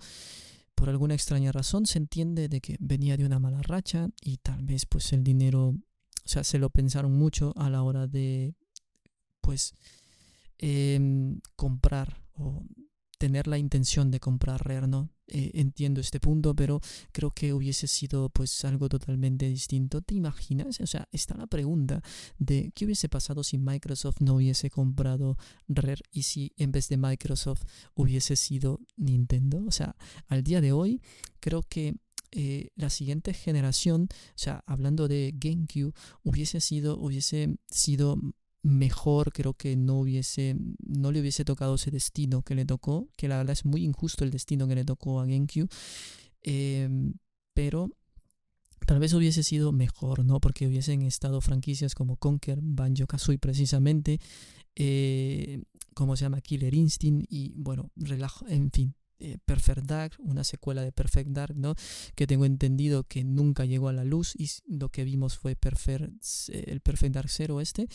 [0.76, 4.62] Por alguna extraña razón se entiende de que venía de una mala racha y tal
[4.62, 8.54] vez pues el dinero, o sea, se lo pensaron mucho a la hora de
[9.40, 9.74] pues
[10.58, 12.62] em, comprar o
[13.24, 15.08] tener la intención de comprar Rare, ¿no?
[15.28, 20.02] Eh, entiendo este punto, pero creo que hubiese sido pues algo totalmente distinto.
[20.02, 20.78] ¿Te imaginas?
[20.82, 22.02] O sea, está la pregunta
[22.38, 26.98] de qué hubiese pasado si Microsoft no hubiese comprado Rare y si en vez de
[26.98, 27.62] Microsoft
[27.94, 29.64] hubiese sido Nintendo.
[29.66, 29.96] O sea,
[30.28, 31.00] al día de hoy
[31.40, 31.94] creo que
[32.30, 38.18] eh, la siguiente generación, o sea, hablando de GameCube, hubiese sido, hubiese sido
[38.64, 43.28] mejor creo que no hubiese no le hubiese tocado ese destino que le tocó que
[43.28, 45.68] la verdad es muy injusto el destino que le tocó a GameCube
[46.42, 47.12] em,
[47.52, 47.90] pero
[48.86, 54.18] tal vez hubiese sido mejor no porque hubiesen estado franquicias como Conker Banjo Kazooie precisamente
[54.76, 60.42] eh, como se llama Killer Instinct y bueno relajo en fin eh, Perfect Dark, una
[60.42, 61.76] secuela de Perfect Dark, ¿no?
[62.16, 66.24] Que tengo entendido que nunca llegó a la luz y lo que vimos fue Perfect,
[66.48, 67.86] eh, el Perfect Dark Zero este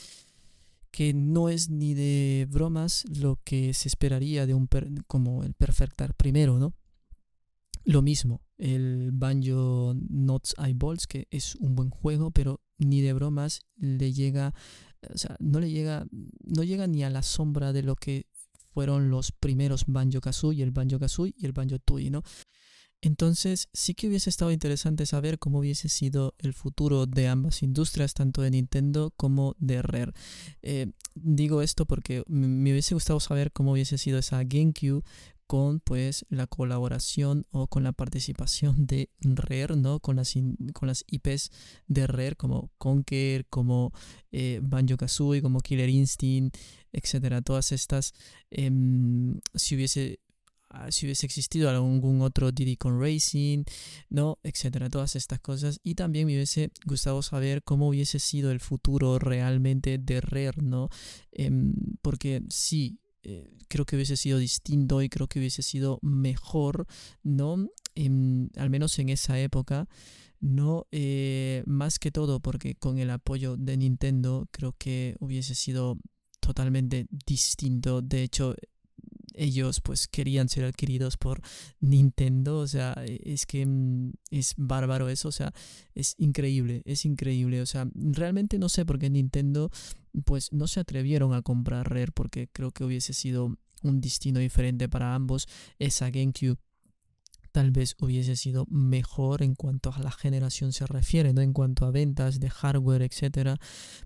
[0.91, 4.67] que no es ni de bromas lo que se esperaría de un
[5.07, 6.73] como el Perfectar primero, ¿no?
[7.85, 13.61] Lo mismo, el Banjo Notes Eyeballs, que es un buen juego, pero ni de bromas
[13.77, 14.53] le llega,
[15.11, 16.05] o sea, no le llega,
[16.43, 18.27] no llega ni a la sombra de lo que
[18.73, 22.23] fueron los primeros Banjo Kazooie, el Banjo Kazooie y el Banjo Tooie, ¿no?
[23.01, 28.13] Entonces sí que hubiese estado interesante saber cómo hubiese sido el futuro de ambas industrias,
[28.13, 30.11] tanto de Nintendo como de Rare.
[30.61, 35.03] Eh, digo esto porque me hubiese gustado saber cómo hubiese sido esa GameCube
[35.49, 39.99] con pues la colaboración o con la participación de Rare, ¿no?
[39.99, 40.35] Con las,
[40.73, 41.49] con las IPs
[41.87, 43.91] de Rare como Conker, como
[44.31, 46.55] eh, Banjo Kazooie, como Killer Instinct,
[46.91, 47.41] etcétera.
[47.41, 48.13] Todas estas,
[48.51, 50.19] em, si hubiese
[50.89, 53.63] si hubiese existido algún otro Diddy con Racing,
[54.09, 54.37] ¿no?
[54.43, 55.79] Etcétera, todas estas cosas.
[55.83, 60.89] Y también me hubiese gustado saber cómo hubiese sido el futuro realmente de Rare, ¿no?
[61.31, 66.87] Em, porque sí, eh, creo que hubiese sido distinto y creo que hubiese sido mejor,
[67.23, 67.67] ¿no?
[67.95, 69.87] Em, al menos en esa época.
[70.41, 75.97] No, eh, más que todo porque con el apoyo de Nintendo creo que hubiese sido
[76.39, 78.01] totalmente distinto.
[78.01, 78.55] De hecho,
[79.39, 81.41] ellos pues querían ser adquiridos por
[81.79, 85.53] Nintendo, o sea, e, es que mm, es bárbaro eso, o sea,
[85.95, 89.71] es increíble, es increíble, o sea, realmente no sé por qué Nintendo
[90.25, 94.89] pues no se atrevieron a comprar Rare porque creo que hubiese sido un destino diferente
[94.89, 96.57] para ambos, esa GameCube
[97.59, 101.41] tal vez hubiese sido mejor en cuanto a la generación se refiere, ¿no?
[101.41, 103.57] En cuanto a ventas de hardware, etcétera,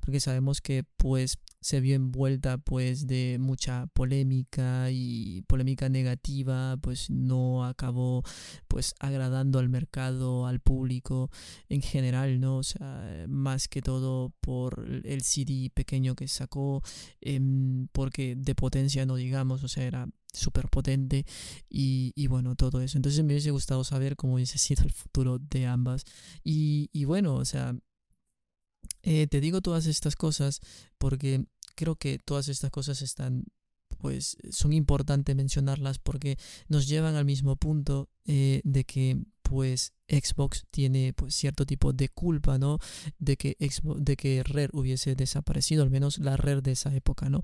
[0.02, 7.12] porque sabemos que pues se vio envuelta pues de mucha polémica y polémica negativa, pues
[7.12, 8.24] no acabó
[8.68, 11.30] pues agradando al mercado, al público
[11.70, 12.58] en general, ¿no?
[12.58, 16.82] O sea, más que todo por el CD pequeño que sacó,
[17.22, 21.26] em, porque de potencia no digamos, o sea, era súper potente
[21.70, 22.98] y, y, bueno, todo eso.
[22.98, 26.04] Entonces me hubiese gustado saber cómo hubiese sido el futuro de ambas.
[26.44, 27.76] Y, y bueno, o sea,
[29.02, 30.62] Eh, te digo todas estas cosas
[30.98, 33.46] porque creo que todas estas cosas están
[34.04, 36.38] pues son importantes mencionarlas porque
[36.68, 42.10] nos llevan al mismo punto eh, de que pues Xbox tiene pues cierto tipo de
[42.10, 42.80] culpa, ¿no?
[43.18, 47.30] De que Xbox, de que Rare hubiese desaparecido, al menos la Rare de esa época,
[47.30, 47.44] ¿no?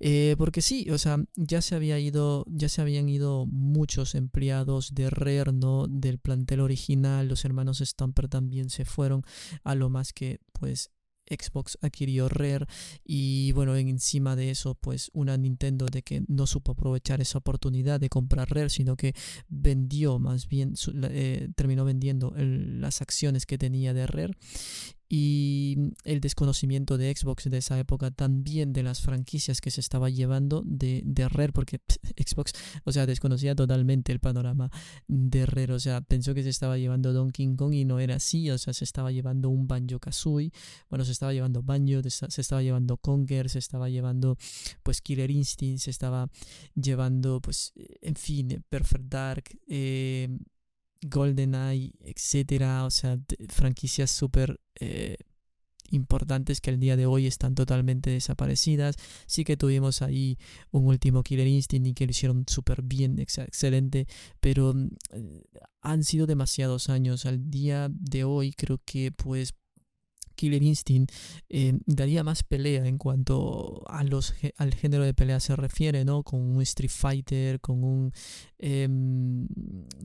[0.00, 4.92] Eh, porque sí, o sea, ya se había ido, ya se habían ido muchos empleados
[4.92, 5.86] de Rare, ¿no?
[5.86, 9.22] Del plantel original, los hermanos Stamper también se fueron,
[9.62, 10.90] a lo más que pues
[11.30, 12.66] Xbox adquirió Rare
[13.04, 18.00] y bueno, encima de eso pues una Nintendo de que no supo aprovechar esa oportunidad
[18.00, 19.14] de comprar Rare, sino que
[19.48, 20.74] vendió más bien,
[21.04, 24.34] eh, terminó vendiendo las acciones que tenía de Rare
[25.12, 30.08] y el desconocimiento de Xbox de esa época también de las franquicias que se estaba
[30.08, 31.80] llevando de, de Rare porque
[32.16, 32.52] Xbox
[32.84, 34.70] o sea desconocía totalmente el panorama
[35.08, 38.50] de Rare o sea pensó que se estaba llevando Donkey Kong y no era así
[38.52, 40.52] o sea se estaba llevando un Banjo Kazooie
[40.88, 44.38] bueno se estaba llevando Banjo se estaba llevando Conker se estaba llevando
[44.84, 46.30] pues Killer Instinct se estaba
[46.76, 50.28] llevando pues en fin Perfect Dark eh,
[51.02, 55.16] GoldenEye, etcétera, o sea, franquicias súper eh,
[55.90, 58.96] importantes que al día de hoy están totalmente desaparecidas.
[59.26, 60.38] Sí que tuvimos ahí
[60.70, 64.06] un último Killer Instinct y que lo hicieron súper bien, excelente,
[64.40, 65.42] pero mm, eh,
[65.82, 67.26] han sido demasiados años.
[67.26, 69.54] Al día de hoy creo que pues
[70.40, 71.12] Killer Instinct
[71.50, 76.22] eh, daría más pelea en cuanto a los, al género de pelea se refiere, ¿no?
[76.22, 78.12] Con un Street Fighter, con un,
[78.58, 79.46] em,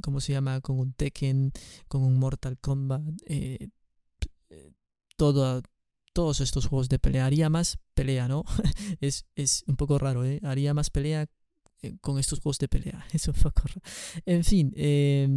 [0.02, 0.60] ¿cómo se llama?
[0.60, 1.54] Con un Tekken,
[1.88, 3.70] con un Mortal Kombat, eh,
[5.16, 5.62] todo,
[6.12, 7.26] todos estos juegos de pelea.
[7.26, 8.44] Haría más pelea, ¿no?
[9.00, 10.42] es, es un poco raro, ¿eh?
[10.44, 11.28] Haría más pelea
[11.82, 13.06] eh, con estos juegos de pelea.
[13.14, 13.82] Es un poco raro.
[14.26, 15.30] En fin, eh,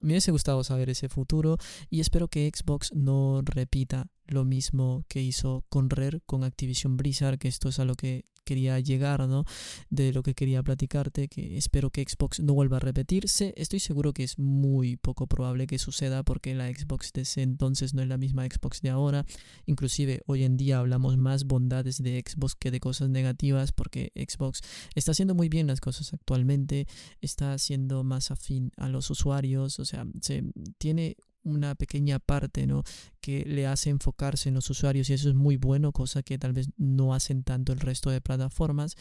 [0.00, 5.20] me hubiese gustado saber ese futuro y espero que Xbox no repita lo mismo que
[5.20, 9.44] hizo con Rare, con Activision Blizzard, que esto es a lo que quería llegar, ¿no?
[9.90, 13.54] De lo que quería platicarte, que espero que Xbox no vuelva a repetirse.
[13.56, 17.94] Estoy seguro que es muy poco probable que suceda porque la Xbox de ese entonces
[17.94, 19.24] no es la misma Xbox de ahora.
[19.66, 24.62] Inclusive hoy en día hablamos más bondades de Xbox que de cosas negativas porque Xbox
[24.96, 26.88] está haciendo muy bien las cosas actualmente,
[27.20, 30.42] está siendo más afín a los usuarios, o sea, se
[30.78, 32.82] tiene una pequeña parte ¿no?
[33.20, 36.52] que le hace enfocarse en los usuarios y eso es muy bueno, cosa que tal
[36.52, 38.96] vez no hacen tanto el resto de plataformas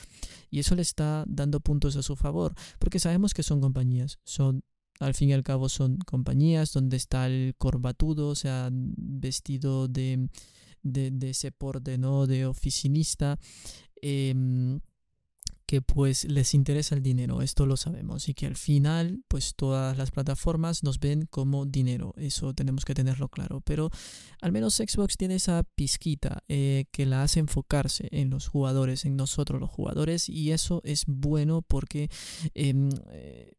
[0.50, 4.64] y eso le está dando puntos a su favor porque sabemos que son compañías, son
[5.00, 10.30] al fin y al cabo son compañías donde está el corbatudo, o sea, vestido de,
[10.84, 12.28] de, de ese porte, ¿no?
[12.28, 13.40] De oficinista.
[14.02, 14.34] Eh,
[15.70, 19.96] que pues les interesa el dinero, esto lo sabemos, y que al final pues todas
[20.00, 23.92] las plataformas nos ven como dinero, eso tenemos que tenerlo claro, pero
[24.42, 29.16] al menos Xbox tiene esa pizquita eh, que la hace enfocarse en los jugadores, en
[29.16, 32.10] nosotros los jugadores, y eso es bueno porque...
[32.56, 33.59] Em, eh,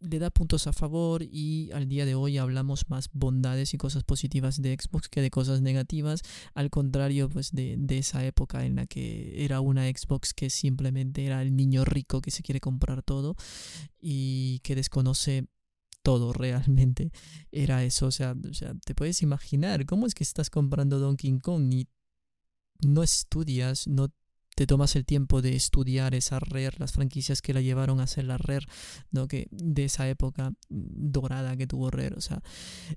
[0.00, 4.04] le da puntos a favor y al día de hoy hablamos más bondades y cosas
[4.04, 6.22] positivas de Xbox que de cosas negativas,
[6.54, 11.24] al contrario pues de, de, esa época en la que era una Xbox que simplemente
[11.24, 13.36] era el niño rico que se quiere comprar todo
[14.00, 15.46] y que desconoce
[16.02, 17.10] todo realmente
[17.50, 21.38] era eso, o sea, o sea te puedes imaginar cómo es que estás comprando Donkey
[21.40, 21.88] Kong y
[22.86, 24.08] no estudias, no
[24.58, 28.24] te tomas el tiempo de estudiar esa Rare, las franquicias que la llevaron a ser
[28.24, 28.40] la
[29.12, 29.28] ¿no?
[29.28, 32.42] que de esa época dorada que tuvo Rare, o sea,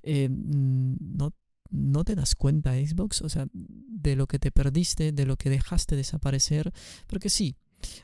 [0.01, 1.36] eh, no,
[1.70, 5.51] no te das cuenta Xbox, o sea, de lo que te perdiste, de lo que
[5.51, 6.74] dejaste desaparecer,
[7.05, 7.55] porque sí,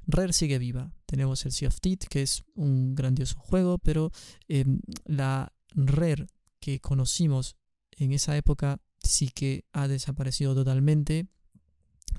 [0.06, 0.94] Rare sigue viva.
[1.08, 4.12] Tenemos el Sea of Thieves, que es un grandioso juego, pero
[4.48, 6.28] em, la Rare
[6.60, 7.56] que conocimos
[7.94, 11.28] en esa época sí que ha desaparecido totalmente.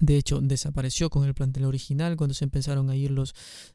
[0.00, 3.34] De hecho, desapareció con el plantel original cuando se empezaron a ir los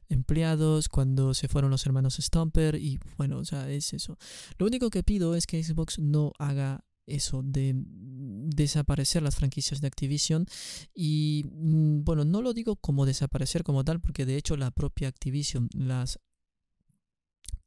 [0.09, 4.17] empleados, cuando se fueron los hermanos Stomper y bueno, o sea, es eso.
[4.57, 9.87] Lo único que pido es que Xbox no haga eso de desaparecer las franquicias de
[9.87, 10.45] Activision
[10.93, 15.09] y mm, bueno, no lo digo como desaparecer como tal porque de hecho la propia
[15.09, 16.19] Activision las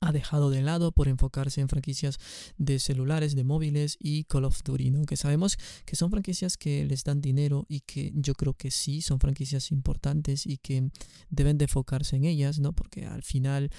[0.06, 2.18] ha dejado de lado por enfocarse en franquicias
[2.58, 5.04] de celulares, de móviles y Call of Duty, ¿no?
[5.04, 9.02] que sabemos que son franquicias que les dan dinero y que yo creo que sí
[9.02, 10.90] son franquicias importantes y que
[11.28, 12.72] deben de enfocarse en ellas, ¿no?
[12.72, 13.70] porque al final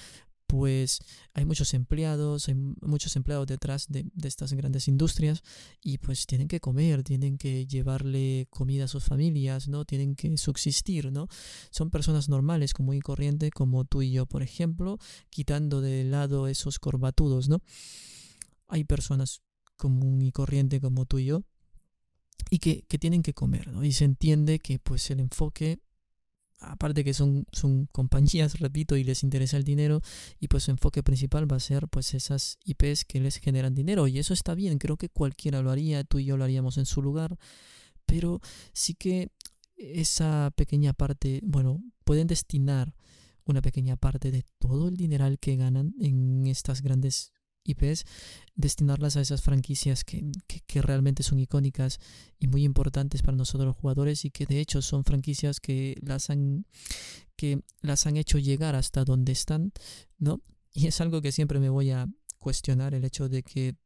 [0.48, 1.00] pues
[1.34, 5.42] hay muchos empleados, hay muchos empleados detrás de, estas grandes industrias
[5.80, 9.84] y pues tienen que comer, tienen que llevarle comida a sus familias, ¿no?
[9.84, 11.28] Tienen que subsistir, ¿no?
[11.70, 16.48] Son personas normales, como y corriente, como tú y yo, por ejemplo, quitando de lado
[16.48, 17.60] esos corbatudos, ¿no?
[18.68, 19.42] Hay personas
[19.76, 21.44] común y corriente como tú y yo
[22.50, 23.84] y que, que tienen que comer, ¿no?
[23.84, 25.78] Y se entiende que pues el enfoque
[26.60, 30.00] aparte que son, son compañías, repito, y les interesa el dinero,
[30.40, 34.08] y pues su enfoque principal va a ser pues esas IPs que les generan dinero,
[34.08, 36.86] y eso está bien, creo que cualquiera lo haría, tú y yo lo haríamos en
[36.86, 37.38] su lugar,
[38.06, 38.40] pero
[38.72, 39.30] sí que
[39.76, 42.94] esa pequeña parte, bueno, pueden destinar
[43.44, 47.32] una pequeña parte de todo el dineral que ganan en estas grandes
[47.68, 48.04] IPs,
[48.54, 50.24] destinarlas a esas franquicias que,
[50.66, 51.98] que, realmente son icónicas
[52.38, 56.30] y muy importantes para nosotros los jugadores y que de hecho son franquicias que las
[56.30, 56.66] han,
[57.36, 59.72] que las han hecho llegar hasta donde están,
[60.18, 60.40] ¿no?
[60.72, 62.06] Y es algo que siempre me voy a
[62.38, 63.76] cuestionar el hecho de que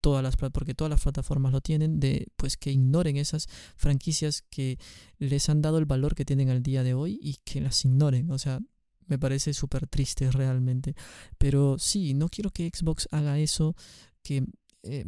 [0.00, 4.78] todas las porque todas las plataformas lo tienen de pues que ignoren esas franquicias que
[5.18, 8.30] les han dado el valor que tienen al día de hoy y que las ignoren
[8.30, 8.60] o sea
[9.06, 10.94] me parece súper triste realmente.
[11.38, 13.74] Pero sí, no quiero que Xbox haga eso,
[14.22, 14.44] que,
[14.82, 15.04] eh,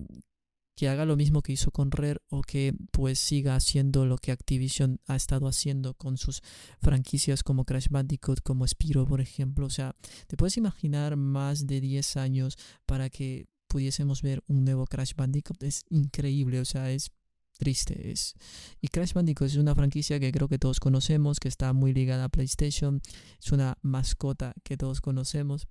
[0.76, 4.30] que haga lo mismo que hizo con Rare o que pues siga haciendo lo que
[4.30, 6.40] Activision ha estado haciendo con sus
[6.80, 9.66] franquicias como Crash Bandicoot, como Spiro, por ejemplo.
[9.66, 9.96] O sea,
[10.28, 15.62] te puedes imaginar más de 10 años para que pudiésemos ver un nuevo Crash Bandicoot.
[15.62, 17.10] Es increíble, o sea, es
[17.58, 18.34] triste es.
[18.80, 22.24] Y Crash Bandicoot es una franquicia que creo que todos conocemos, que está muy ligada
[22.24, 23.02] a PlayStation,
[23.38, 25.68] es una mascota que todos conocemos.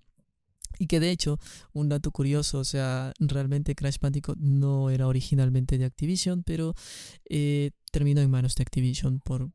[0.80, 1.40] Y que de hecho,
[1.74, 6.76] un dato curioso, o sea, realmente Crash Bandicoot no era originalmente de Activision, pero
[7.30, 9.50] eh, terminó en manos de Activision por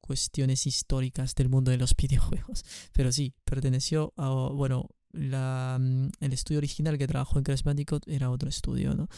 [0.00, 2.64] cuestiones históricas del mundo de los videojuegos.
[2.92, 8.06] Pero sí, perteneció a, bueno, la, mm, el estudio original que trabajó en Crash Bandicoot
[8.06, 9.08] era otro estudio, ¿no?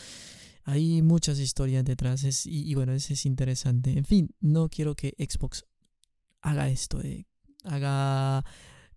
[0.64, 3.96] Hay muchas historias detrás y, bueno, eso es interesante.
[3.96, 5.64] En fin, no quiero que Xbox
[6.40, 7.00] haga esto,
[7.64, 8.44] haga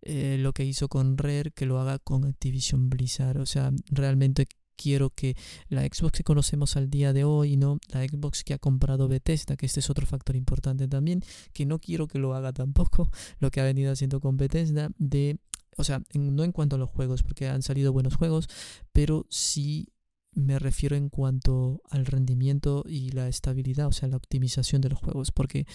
[0.02, 3.40] eh, lo que hizo con Rare, que lo haga con Activision Blizzard.
[3.40, 5.36] O sea, realmente quiero que
[5.70, 7.80] la Xbox que conocemos al día de hoy, ¿no?
[7.90, 11.22] La Xbox que ha comprado Bethesda, que este es otro factor importante también,
[11.54, 13.10] que no quiero que lo haga tampoco,
[13.40, 15.40] lo que ha venido haciendo con Bethesda, de,
[15.78, 18.50] o sea, no en cuanto a los juegos, porque han salido buenos juegos,
[18.92, 19.93] pero sí
[20.36, 25.00] me refiero en cuanto al rendimiento y la estabilidad, o sea, la optimización de los
[25.00, 25.66] juegos, porque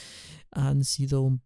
[0.51, 1.43] han sido un,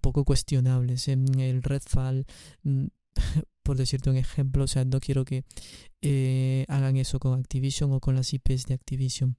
[0.00, 1.08] poco cuestionables.
[1.08, 2.26] En el Redfall,
[2.62, 2.86] mm,
[3.62, 5.44] por decirte un ejemplo, o sea, no quiero que
[6.00, 9.36] eh, hagan eso con Activision o con las IPs de Activision.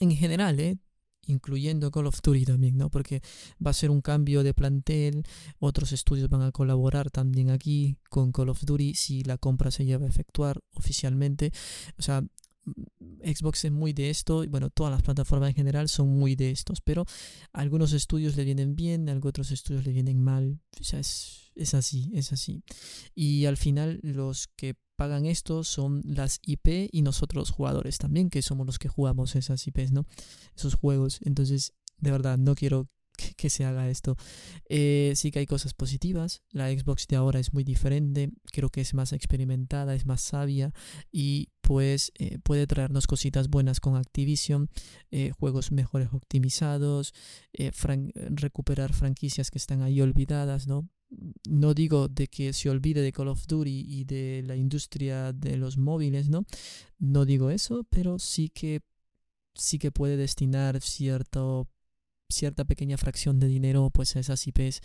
[0.00, 0.78] En general, ¿eh?
[1.26, 2.90] Incluyendo Call of Duty también, ¿no?
[2.90, 3.22] Porque
[3.64, 5.24] va a ser un cambio de plantel,
[5.58, 9.84] otros estudios van a colaborar también aquí con Call of Duty si la compra se
[9.84, 11.52] lleva a efectuar oficialmente.
[11.98, 12.24] O sea,
[13.24, 16.50] Xbox es muy de esto, y bueno, todas las plataformas en general son muy de
[16.50, 17.04] estos, pero
[17.52, 21.74] algunos estudios le vienen bien, algunos otros estudios le vienen mal, o sea, es, es
[21.74, 22.62] así, es así.
[23.14, 28.30] Y al final los que pagan esto son las IP y nosotros los jugadores también,
[28.30, 30.06] que somos los que jugamos esas IPs, ¿no?
[30.56, 31.18] Esos juegos.
[31.24, 32.88] Entonces, de verdad, no quiero
[33.36, 34.14] que, se haga esto.
[34.68, 36.42] Eh, sí que hay cosas positivas.
[36.50, 38.30] La Xbox de ahora es muy diferente.
[38.52, 40.72] Creo que es más experimentada, es más sabia
[41.10, 44.70] y pues eh, puede traernos cositas buenas con Activision,
[45.10, 47.12] eh, juegos mejores optimizados,
[48.14, 50.88] recuperar franquicias que están ahí olvidadas, ¿no?
[51.48, 55.56] No digo de que se olvide de Call of Duty y de la industria de
[55.56, 56.44] los móviles, ¿no?
[56.98, 58.80] No digo eso, pero sí que
[59.54, 61.68] sí que puede destinar cierto
[62.30, 64.80] cierta pequeña fracción de dinero pues a esas IPs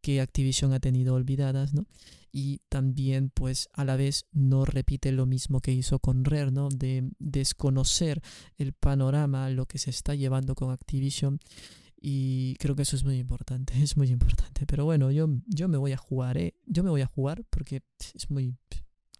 [0.00, 1.86] que Activision ha tenido olvidadas, ¿no?
[2.32, 6.68] Y también pues a la vez no repite lo mismo que hizo con Rare, ¿no?
[6.68, 8.22] De desconocer
[8.56, 11.40] el panorama, lo que se está llevando con Activision
[12.00, 14.66] y creo que eso es muy importante, es muy importante.
[14.66, 16.54] Pero bueno, yo, yo me voy a jugar, ¿eh?
[16.66, 17.82] Yo me voy a jugar porque
[18.14, 18.54] es muy...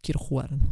[0.00, 0.68] Quiero jugar, ¿no?